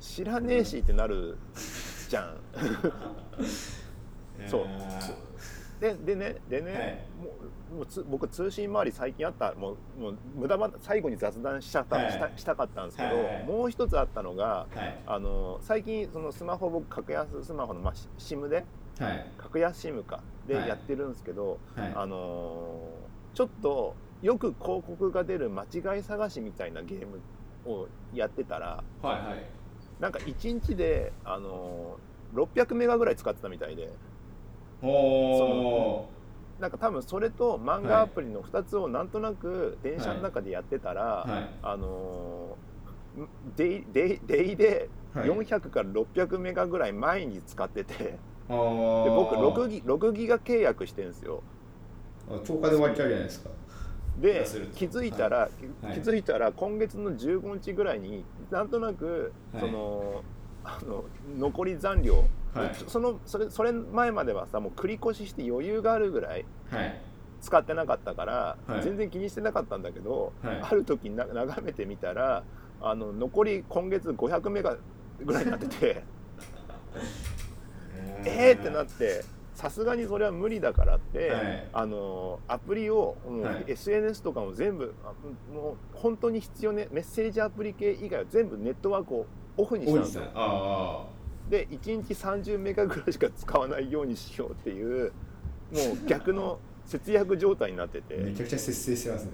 [0.00, 1.36] 知らねえしってなる
[2.08, 2.36] じゃん。
[4.46, 4.66] そう
[5.80, 7.34] ででねでね、はい、も
[7.72, 14.66] うもうつ僕通信周り最近あったもうもう無駄最後に雑談しちゃった、はい、したしたかったんですけど、はいはい、もう一つあったのが、
[15.06, 18.64] あの最近そのスマホ僕格安スマホの、まあ、SIM で、
[19.36, 22.88] 格安 SIM かでやってるんですけど、あの
[23.34, 27.20] ちょっとよく広告が出る間違い探しみたいなゲーム
[27.70, 29.46] をやってたら、はいはい、
[30.00, 31.98] なんか1日で、あの
[32.34, 33.90] 600メガぐらい使ってたみたいで。
[34.82, 36.08] お
[36.60, 41.30] なんか多分それと漫画アプリの2つをなんとなく電車の中でやってたら、はい。
[41.30, 42.56] はい、あの
[43.56, 48.18] デイデイデイで400から600メガぐらい前に使ってて、で
[48.48, 51.42] 僕 6, ギ6ギガ契約してるんですよ。
[52.28, 53.50] 10日で終わっちゃうじゃないですか。
[54.18, 55.50] で気づいたら、はい、
[55.94, 60.22] 気づいたら今月の15日ぐらいになんとなくその、
[60.66, 61.04] あの
[61.38, 62.24] 残り残量。
[62.54, 66.46] はい、そのそれそれ前まではさもう繰り越しして余裕があるぐらい
[67.42, 72.44] 使ってなかったから、はい、全然気にしてなかったんだけど、はい、ある時な眺めてみたら
[72.80, 74.74] あの残り今月500メガ
[75.20, 76.02] ぐらいになってて
[78.24, 78.58] えー！
[78.58, 84.94] ってなってさすがにそれは無理だからって、はい、あのアプリをもう SNS とかも全部
[85.52, 89.26] もう本当に必要ねメッセージアプリ系以外は全部ネットワークを
[89.56, 91.06] オフにしたんですよ。
[91.50, 95.12] で1日30メガぐらいしか使わないようにしようっていう
[95.72, 98.16] もう逆の節約状態になってて。
[98.16, 99.30] めちゃくちゃ節制してますね。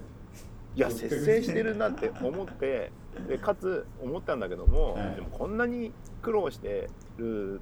[0.75, 2.91] いや節制してるなって思って
[3.29, 5.93] でかつ思ったんだけども、はい、でもこんなに
[6.23, 7.61] 苦労してる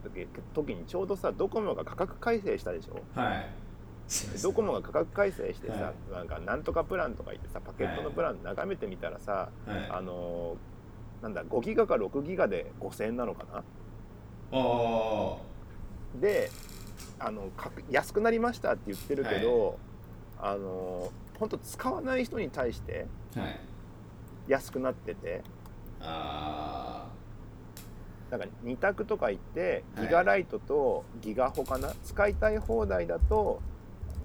[0.55, 3.51] 時にちょうどさドコモが価格改正したでしょ、はい、
[4.43, 10.57] ドコモが価格改正してさ、はい、なんかなんとかプランとか言ってさパケットのプラン眺めてみたらさ、はい、あの
[11.23, 13.63] なんだ5ギガか6ギガで5000円なのかな？
[16.21, 16.51] で
[17.19, 17.51] あの
[17.91, 19.79] 安くなりましたって言ってるけど、
[20.39, 23.07] はい、あの本当使わない人に対して
[24.49, 25.43] 安くなってて、
[26.01, 27.07] は
[28.29, 33.61] い、なんか2択とか言ってギガライトとギガホかな、はい、使いたい放題だと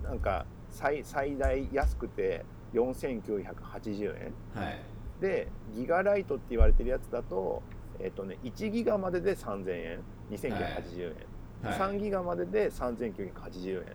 [0.03, 4.81] なんか最最大安くて4980円、はい、
[5.21, 7.63] でギガライトって言われてるやつだと
[7.99, 9.99] えっ、とね1ギガまでで3000円。
[10.31, 11.15] 2980
[11.63, 13.85] 円、はい、3ギガまでで3980円。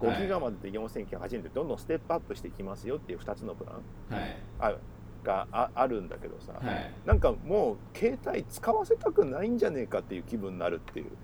[0.00, 4.74] 5ギガまでで4980円でどんどんステップアップしていきますよっていう2つのプラン、はい、あ
[5.22, 11.06] がああるんだけどさ、はい、なんかもう携帯使わせたくないんじゃねえかっていう気分になるっていう。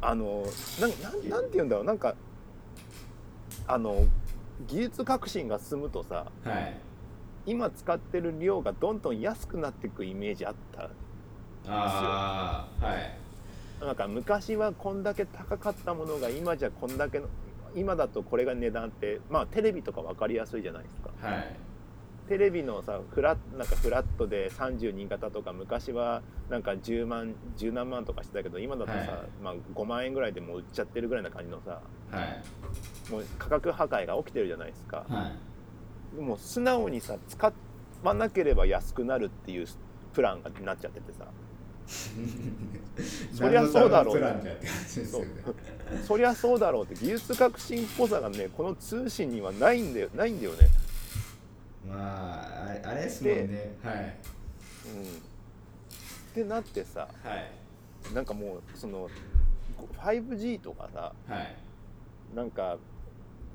[0.00, 0.44] あの
[0.80, 0.94] なな
[1.28, 1.84] なんて言うんだろう。
[1.84, 2.14] なんか
[3.66, 4.06] あの
[4.66, 6.76] 技術革新が進むとさ、はい、
[7.46, 10.90] 今使ってる量がどんどん安くなっていくイメージあった
[11.68, 13.18] あはい。
[13.80, 17.28] なんか昔はこんだけ高かったものが今じゃこんだけの
[17.76, 21.56] 今だとこれが値段ってまあテレビとか分かりやすいじゃないですか、はい、
[22.28, 29.08] テレビのさフラなんかフラットで32型とか昔はなんか10万10何万とかしてたけど今だとさ、はい、
[29.42, 32.42] まあ、5万円ぐらいでもう売っちゃってるぐらいな感じのさ、はい、
[33.10, 35.32] もう価格破壊が起きてるじゃないですか、は
[36.18, 37.52] い、もう素直にさ使
[38.02, 39.66] わなければ安くなるっていう
[40.12, 41.26] プランがなっちゃっててさ。
[43.32, 44.60] そりゃそうだろう、ね、
[46.06, 50.68] そりゃそうだろうって技術革新っぽさがねこの通信にはないんだよないんだよね
[51.88, 53.76] まああれですもんね。
[53.82, 55.04] はい、うん、っ
[56.34, 57.34] てなってさ、は
[58.10, 59.08] い、なんかもうその
[59.98, 61.54] 5G とかさ、はい、
[62.34, 62.76] なんか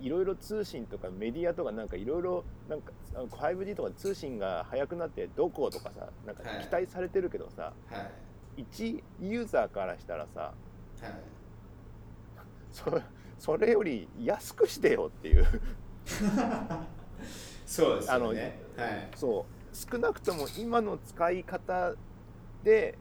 [0.02, 7.98] いろいろ通信とかメディアとかなんかいろいろなんか 5G とか通信が速くなってどことかさなんか期待されてるけどさ、は
[8.58, 10.54] い、一ユーザーからしたらさ、
[11.02, 11.14] はい、
[12.72, 13.02] そ
[13.40, 15.46] それより安くしてよっていう
[17.74, 18.60] そうですよね。
[18.78, 21.94] はい、そう少なくとも今の使い方
[22.64, 22.98] で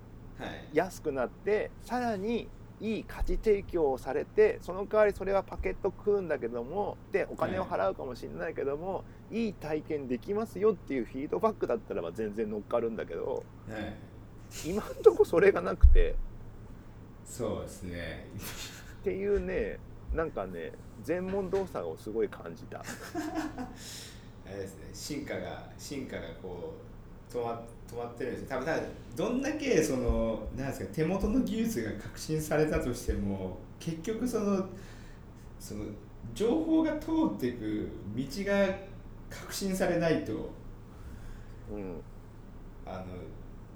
[0.72, 2.48] 安くなって、さらに
[2.80, 13.96] いい価値提供をされてその代わりそれはパケット食うんだけどもでお金を払うかもしれないけども、はい、いい体験できますよっていうフィードバックだったらば全然乗っかるんだけど、はい、
[14.68, 16.16] 今んとこそれがなくて。
[17.24, 18.26] そうですね。
[19.02, 19.78] っていうね
[20.12, 22.82] なんかね全問動作をすごい感じた
[24.52, 26.74] あれですね進化が進化がこ
[27.30, 28.82] う止ま止まってるんです多分
[29.16, 34.66] どんだけそのなんですか手元の技術が革新されたとしても結局その
[35.58, 35.84] その
[36.34, 38.66] 情報が通っていく道が
[39.30, 40.50] 革新されないと、
[41.70, 42.00] うん、
[42.86, 43.04] あの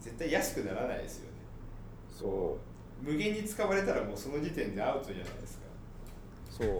[0.01, 1.31] 絶対安くならないですよね。
[2.11, 2.59] そ
[3.03, 3.05] う。
[3.05, 5.64] 無限に使われたらもうその時点でアウトじゃないですか。
[6.51, 6.66] そう。
[6.68, 6.72] 日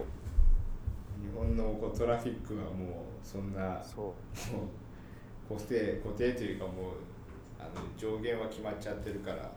[1.35, 4.55] 本のこうトラフィックはもうそんなそう。
[4.55, 4.69] も
[5.49, 6.73] う固定固定というかもう
[7.59, 9.51] あの上限は決まっちゃってるから。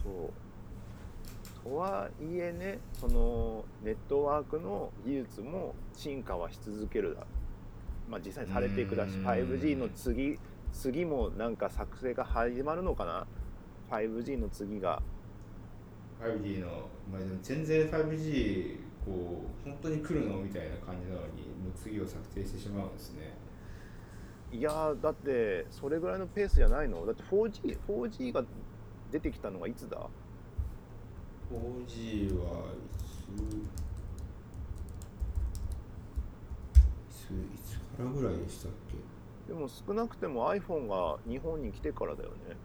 [0.00, 0.32] そう。
[1.64, 7.26] とはいえねそのネットワークの技術も進化はし続けるだ
[8.08, 9.26] まあ実際にされていくだしうん。
[9.26, 10.38] 5G の次
[10.72, 13.26] 次もなんか作成が始まるのかな。
[13.90, 15.02] 5G の次が。
[16.22, 16.68] 5G の、
[17.10, 23.36] まあ、でも全然 5G こう本当に来るのみたいな感じなのにもう次を策定してしまうんですね。
[24.52, 27.04] いやーだってそれぐらいのペースじゃないの？
[27.04, 28.44] だって 4G, 4G が
[29.10, 29.98] 出てきたのがいつだ
[31.52, 33.02] ？4G はいつ
[33.42, 33.56] い
[37.10, 37.34] つい
[37.66, 39.52] つからぐらいでしたっけ？
[39.52, 42.56] でも少なくても iPhone が日本に来てからだよね。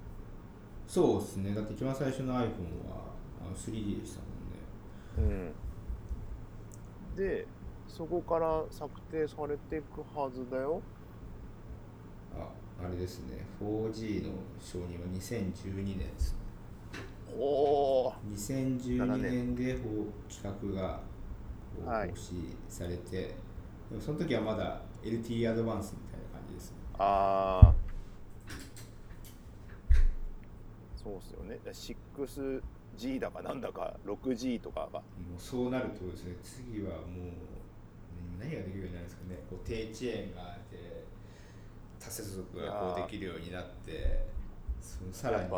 [0.88, 1.54] そうですね。
[1.54, 2.40] だって一番最初の iPhone
[2.88, 4.22] はあの 3D でした
[5.22, 5.34] もんね。
[5.34, 5.52] うん
[7.20, 7.46] で
[7.86, 10.82] そこから策定されていくはずだよ。
[12.34, 12.48] あ
[12.86, 13.46] あれですね。
[13.62, 16.34] 4G の承認は2012年です。
[17.38, 19.78] おお2012年で
[20.30, 21.02] 企画が
[22.08, 22.32] 行し
[22.70, 23.36] されて、はい、で
[23.96, 27.74] もその時はまだ LTE アドバンスみたいな感じですああ
[30.96, 31.60] そうっすよね。
[33.00, 35.02] G だかなんだか 6G とかがも
[35.38, 37.04] うそうなるとですね次はもう
[38.38, 39.40] 何ができるようになるんですかね。
[39.50, 41.06] こう低遅延があって
[42.00, 44.26] 多接続がこうできるようになって
[44.82, 45.50] そのさらに。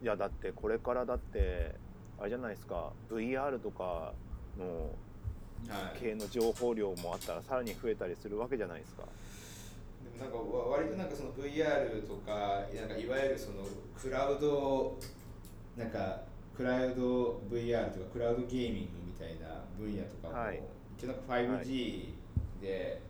[0.00, 1.74] いやだってこれからだって
[2.20, 2.92] あれじゃないですか。
[3.10, 4.12] VR とか
[4.58, 4.90] の
[5.98, 9.02] 系の情報量もあったらさらに増えたりするわけじゃないですか。
[10.18, 10.38] でもなんか
[10.70, 13.66] 割となんかその VR とかなんかいわゆるその
[14.00, 14.96] クラウド
[15.78, 16.20] なんか
[16.56, 20.60] クラウド VR とかクラウドゲーミングみたいな分野とかも、はい。
[20.98, 21.22] 一応なんか
[21.62, 22.08] 5G
[22.60, 23.00] で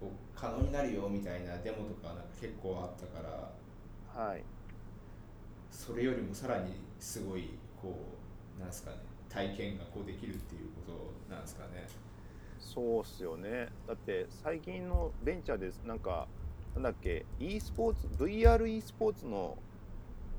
[0.00, 3.22] こう可能になるよみたいなデモとかなんか結構あったか
[4.16, 4.42] らはい。
[5.70, 7.50] それよりもさらにすごい
[7.80, 7.94] こ
[8.56, 8.96] うなんですかね
[9.28, 10.92] 体験がこうできるっていうこ
[11.28, 11.86] となんですかね。
[12.58, 13.68] そうっすよね。
[13.86, 16.26] だって最近のベンチャーですなんか
[16.74, 19.58] なんだっけ e スポーツ VRe スポーツの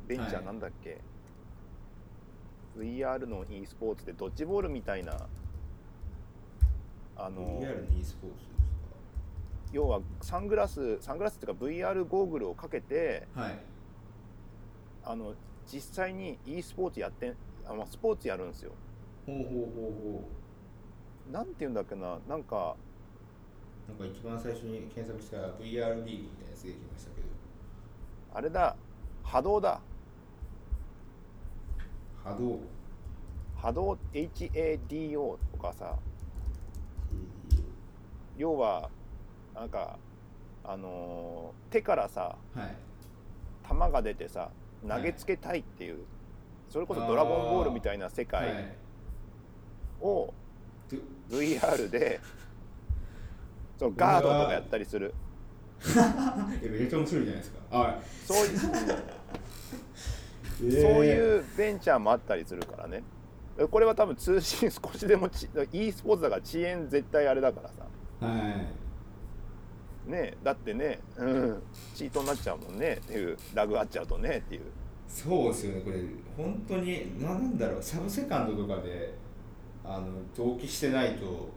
[0.08, 0.44] ベンチャはい。
[0.44, 1.02] ーなんだっけ、
[2.78, 5.14] VR の e スポーツでドッジボールみたいな
[7.18, 8.56] あの VR の e スポーツです
[9.72, 13.60] 要はサングラスサングラスっていうか VR ゴーグルをかけてかはい。
[15.04, 15.34] あの
[15.72, 17.34] 実際に e スポーツやって
[17.68, 18.72] あまあスポーツやるんですよ。
[19.26, 20.24] ほうほうほうほ
[21.30, 21.32] う。
[21.32, 22.76] なんて言うんだっけななんか
[23.88, 27.28] なんか一番最初に検索した VR リーグみたいなやつ出てきましたけど。
[28.34, 28.76] あれだ
[29.24, 29.82] 波動だ
[32.26, 32.60] 波動。
[33.56, 35.96] 波動 HADO とかさ。
[38.38, 38.90] 要は
[39.54, 39.98] なんか
[40.66, 42.76] あのー手からさはい。
[43.68, 44.50] 球が出てさ
[44.88, 46.04] 投げつけたいっていう、
[46.70, 48.54] それこそ「ドラゴンボール」みたいな世は界い
[50.02, 50.34] を
[50.92, 50.98] ど
[51.38, 52.20] VR で
[53.80, 55.14] そのガードとかやったりする。
[56.64, 57.78] えめちゃくちゃ面白いじゃないですか。
[57.78, 58.02] はい。
[58.26, 58.60] そういう、
[60.60, 60.70] そう
[61.06, 63.04] いうベンチャーもあったりするからね。
[63.72, 67.86] これは多分通信 少しでもち e スポーツだから遅延絶対あれだからさ。
[68.26, 68.50] は
[70.08, 70.10] い。
[70.10, 71.64] ねだってね、うん、
[71.96, 73.00] チートになっちゃうもんね。
[73.02, 74.62] っていうラグあっちゃうとねっていう。
[75.08, 75.82] そうですよね。
[75.82, 75.98] これ
[76.36, 77.84] 本当にななんだろう。
[77.84, 79.14] サブセカンドとかで
[79.84, 81.50] あの同期してないと。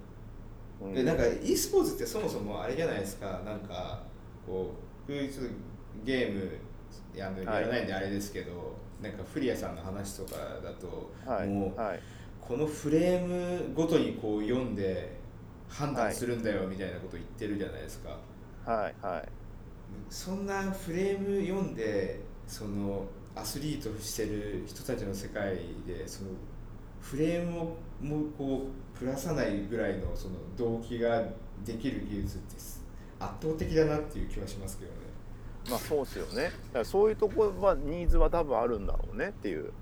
[0.81, 0.95] うん。
[0.95, 3.43] でなんか e スポーツってそもそもあれじゃないですか。
[3.45, 4.03] なんか
[4.47, 4.73] こ
[5.09, 5.53] う僕ちょっと
[6.05, 6.69] ゲーム
[7.15, 12.01] ややらないんであれですけど、なんかフリアさんの話とかだと、はいもうはい。
[12.41, 15.19] このフレームごとにこう読んで
[15.69, 18.19] 判断するんだよみたいなこと言ってるじゃないですか、
[18.65, 19.29] はいはい。
[20.09, 23.05] そんなフレーム読んでその
[23.37, 26.31] アスリートしてる人たちの世界でその
[27.01, 31.23] フレームをもこうプラさないぐらいのその動機が
[31.65, 32.57] できる技術って
[33.21, 35.08] 圧倒的だなっていう気はしますけどね。
[35.69, 36.43] まあそうですよね。
[36.45, 39.73] だからそういうとこはニーズは多分あるんだろうねっていう。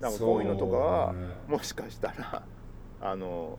[0.00, 1.18] なんかこういうのとかはね。
[1.46, 2.42] もしかしたら
[3.02, 3.58] あの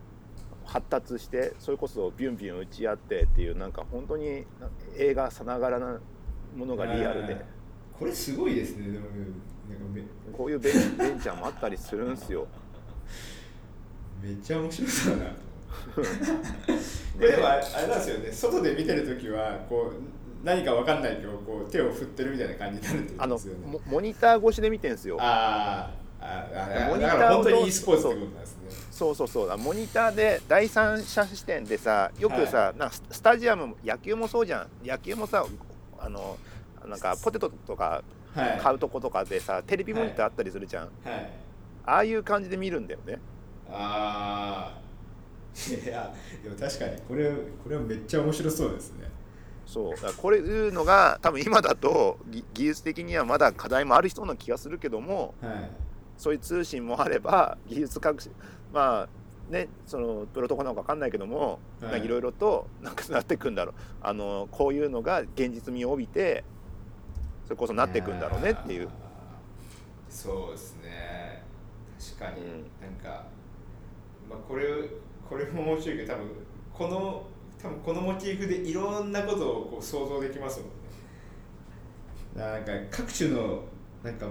[0.64, 4.44] 発達してそれこそビュンビュン打ち合ってっていうなんか本当に
[4.96, 6.00] 映画さながらな
[6.56, 7.44] ものがリアルで。
[7.98, 8.90] これすごいですね。
[8.90, 9.18] でもなんか
[9.94, 10.02] め
[10.36, 12.46] こういうベンベンチャーもあったりするんですよ。
[14.22, 15.30] めっちゃ面白そうだな。
[15.94, 16.02] こ
[17.18, 18.32] れでもあれなんですよね。
[18.32, 20.11] 外で見てる時はこう
[20.42, 23.78] 何か分かんないけどこう手を振ってるみたいな感じになるってことですよね。
[23.86, 25.16] モニター越しで見てんですよ。
[25.20, 25.90] あ
[26.20, 26.48] あ
[26.84, 28.62] あモニター本当に e スポーツってことなんですね。
[28.90, 29.58] そうそうそう。
[29.58, 34.86] モニターで第三者視点でさよくさ、はい、なんかスタジアム野球もそうじゃん。
[34.86, 35.44] 野球もさ
[35.98, 36.36] あの
[36.86, 38.02] なんかポテトとか
[38.34, 41.30] 買うとことかでさ、はい、テレビモニターあったりするじゃん、はい、
[41.86, 43.18] ああいう感じで見るんだよね。
[43.70, 44.82] ああ
[45.54, 46.12] いや
[46.42, 47.30] でも確かにこれ
[47.62, 49.11] これはめっちゃ面白そうですね
[49.72, 50.00] そう。
[50.00, 52.18] だこれいうのが多分今だと
[52.52, 55.70] 技術的にはまだ課題もある人な気がするけども、はい、
[56.18, 58.32] そういう通信もあれば技術革新
[58.70, 63.74] まあねそのプロトコなのか分かんないけども、はい、いろいろとなんかなっていくんだろう。
[64.02, 66.44] あのこういうのが現実味を帯びて
[67.44, 68.90] それこそなっていくんだろうねっていう。
[70.10, 71.42] そうですね。
[71.98, 72.48] 確かに、うん、
[72.78, 73.24] なんか、
[74.28, 74.64] まあ、これ
[75.26, 76.28] これも面白いけど多分
[76.74, 77.26] この
[77.62, 80.72] 多分このモチーフでいろんなことをこう想像できますもんね。
[82.34, 83.62] なんか各種の
[84.02, 84.26] なんか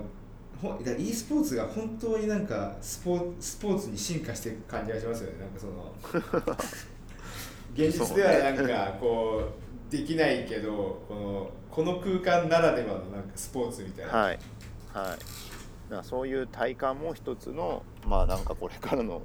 [0.62, 5.40] ほ e スポーツが本当になんかスポスポーツに進化していく感じがしますよね。
[5.40, 5.94] なんかその
[7.74, 9.44] 現実ではなんかこ
[9.90, 14.12] うできないけどこのこの空間ならではのなんかスポーツみたいな。
[14.12, 14.40] はい。
[14.94, 16.04] はい。
[16.04, 19.22] そういう体感も一つのまあなんかこれからの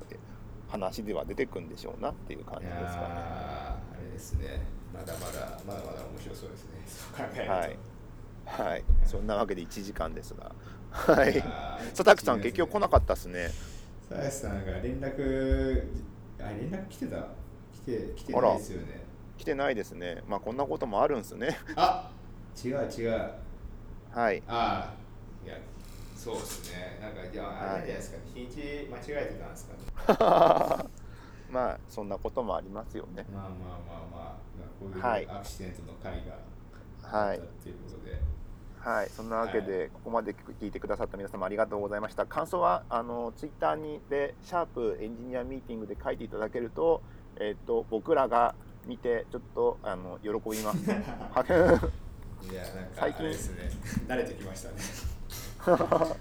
[0.69, 3.96] 話では出てくんでしょうなっていう感じですかね。
[4.17, 4.61] ですね。
[4.93, 6.83] まだまだまだまだ面白そうですね。
[6.89, 7.53] そう考えると。
[7.53, 7.79] はい。
[8.47, 10.53] はい、そんなわけで1時間ですが。
[10.91, 11.43] はい。
[11.91, 13.51] 佐竹さん、結局来なかったっすね。
[14.09, 15.89] 佐竹さんが連絡、
[16.41, 17.29] あ、連絡来てた？
[17.73, 19.05] 来て、来てないですよね。
[19.37, 20.23] 来てないですね。
[20.27, 21.59] まあ、こんなこともあるんですね。
[21.75, 22.11] あ
[22.64, 23.31] 違う違う。
[24.12, 24.43] はい。
[24.49, 25.07] ああ。
[26.17, 30.91] そうですねなんかいやあれじゃないですか、日にち間違えてたんですかね
[31.51, 33.27] まあそんなこともありますよね。
[33.33, 34.47] まあまあまあまあ
[34.81, 36.35] こういうアクシデントの回が
[37.03, 38.21] あったっていうことで、
[38.81, 42.27] はい、そんなわけで、はい、ここまで聞いてくださった皆様ありがとうございました。
[42.27, 47.03] 感想はあのツイッターにでシャープエンジニアミーティングで書いていただけると、
[47.37, 48.55] えっ、ー、と僕らが
[48.87, 50.79] 見てちょっとあの喜びます。
[52.51, 53.23] いやなんか最近。
[53.25, 53.71] ですね。
[54.07, 54.77] 慣れてきましたね。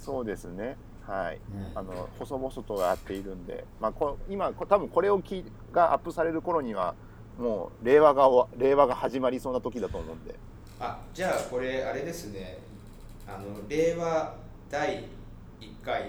[0.00, 0.76] そうですね
[1.08, 1.40] はい、
[1.74, 5.42] あの細々とやっているんで、まあ、こ今多分これをき
[5.72, 6.94] がアップされる頃には
[7.38, 8.28] もう令和が
[8.58, 10.34] 令和が始まりそうな時だと思うんで。
[10.78, 12.58] あじゃあこれあれですね。
[13.26, 14.36] あの令和
[14.70, 15.04] 第
[15.60, 16.08] 1回の。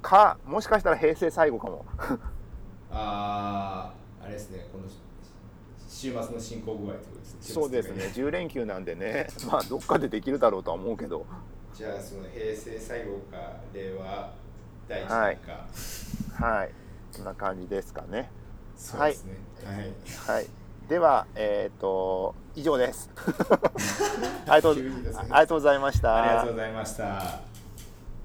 [0.00, 1.84] かもしかしたら平成最後かも。
[2.90, 3.92] ああ
[4.24, 4.66] あれですね。
[4.72, 4.84] この
[5.86, 7.38] 週末の進行具合ってことですね。
[7.40, 8.04] そうですね。
[8.14, 9.26] 10連休なんでね。
[9.50, 11.26] まあどっかでできるだろうとは思うけど
[11.76, 14.32] じゃあその平成最後か令和
[14.88, 15.66] 第一回か。
[16.42, 16.70] はい、
[17.12, 18.30] そんな感じですかね。
[18.78, 19.34] そうですね。
[19.62, 20.46] はい、はい、
[20.88, 23.10] ではえっ、ー、と以上です。
[24.48, 24.82] ありがとう、ね、
[25.18, 26.16] ありがとうございました。
[26.16, 27.45] ありがとうございました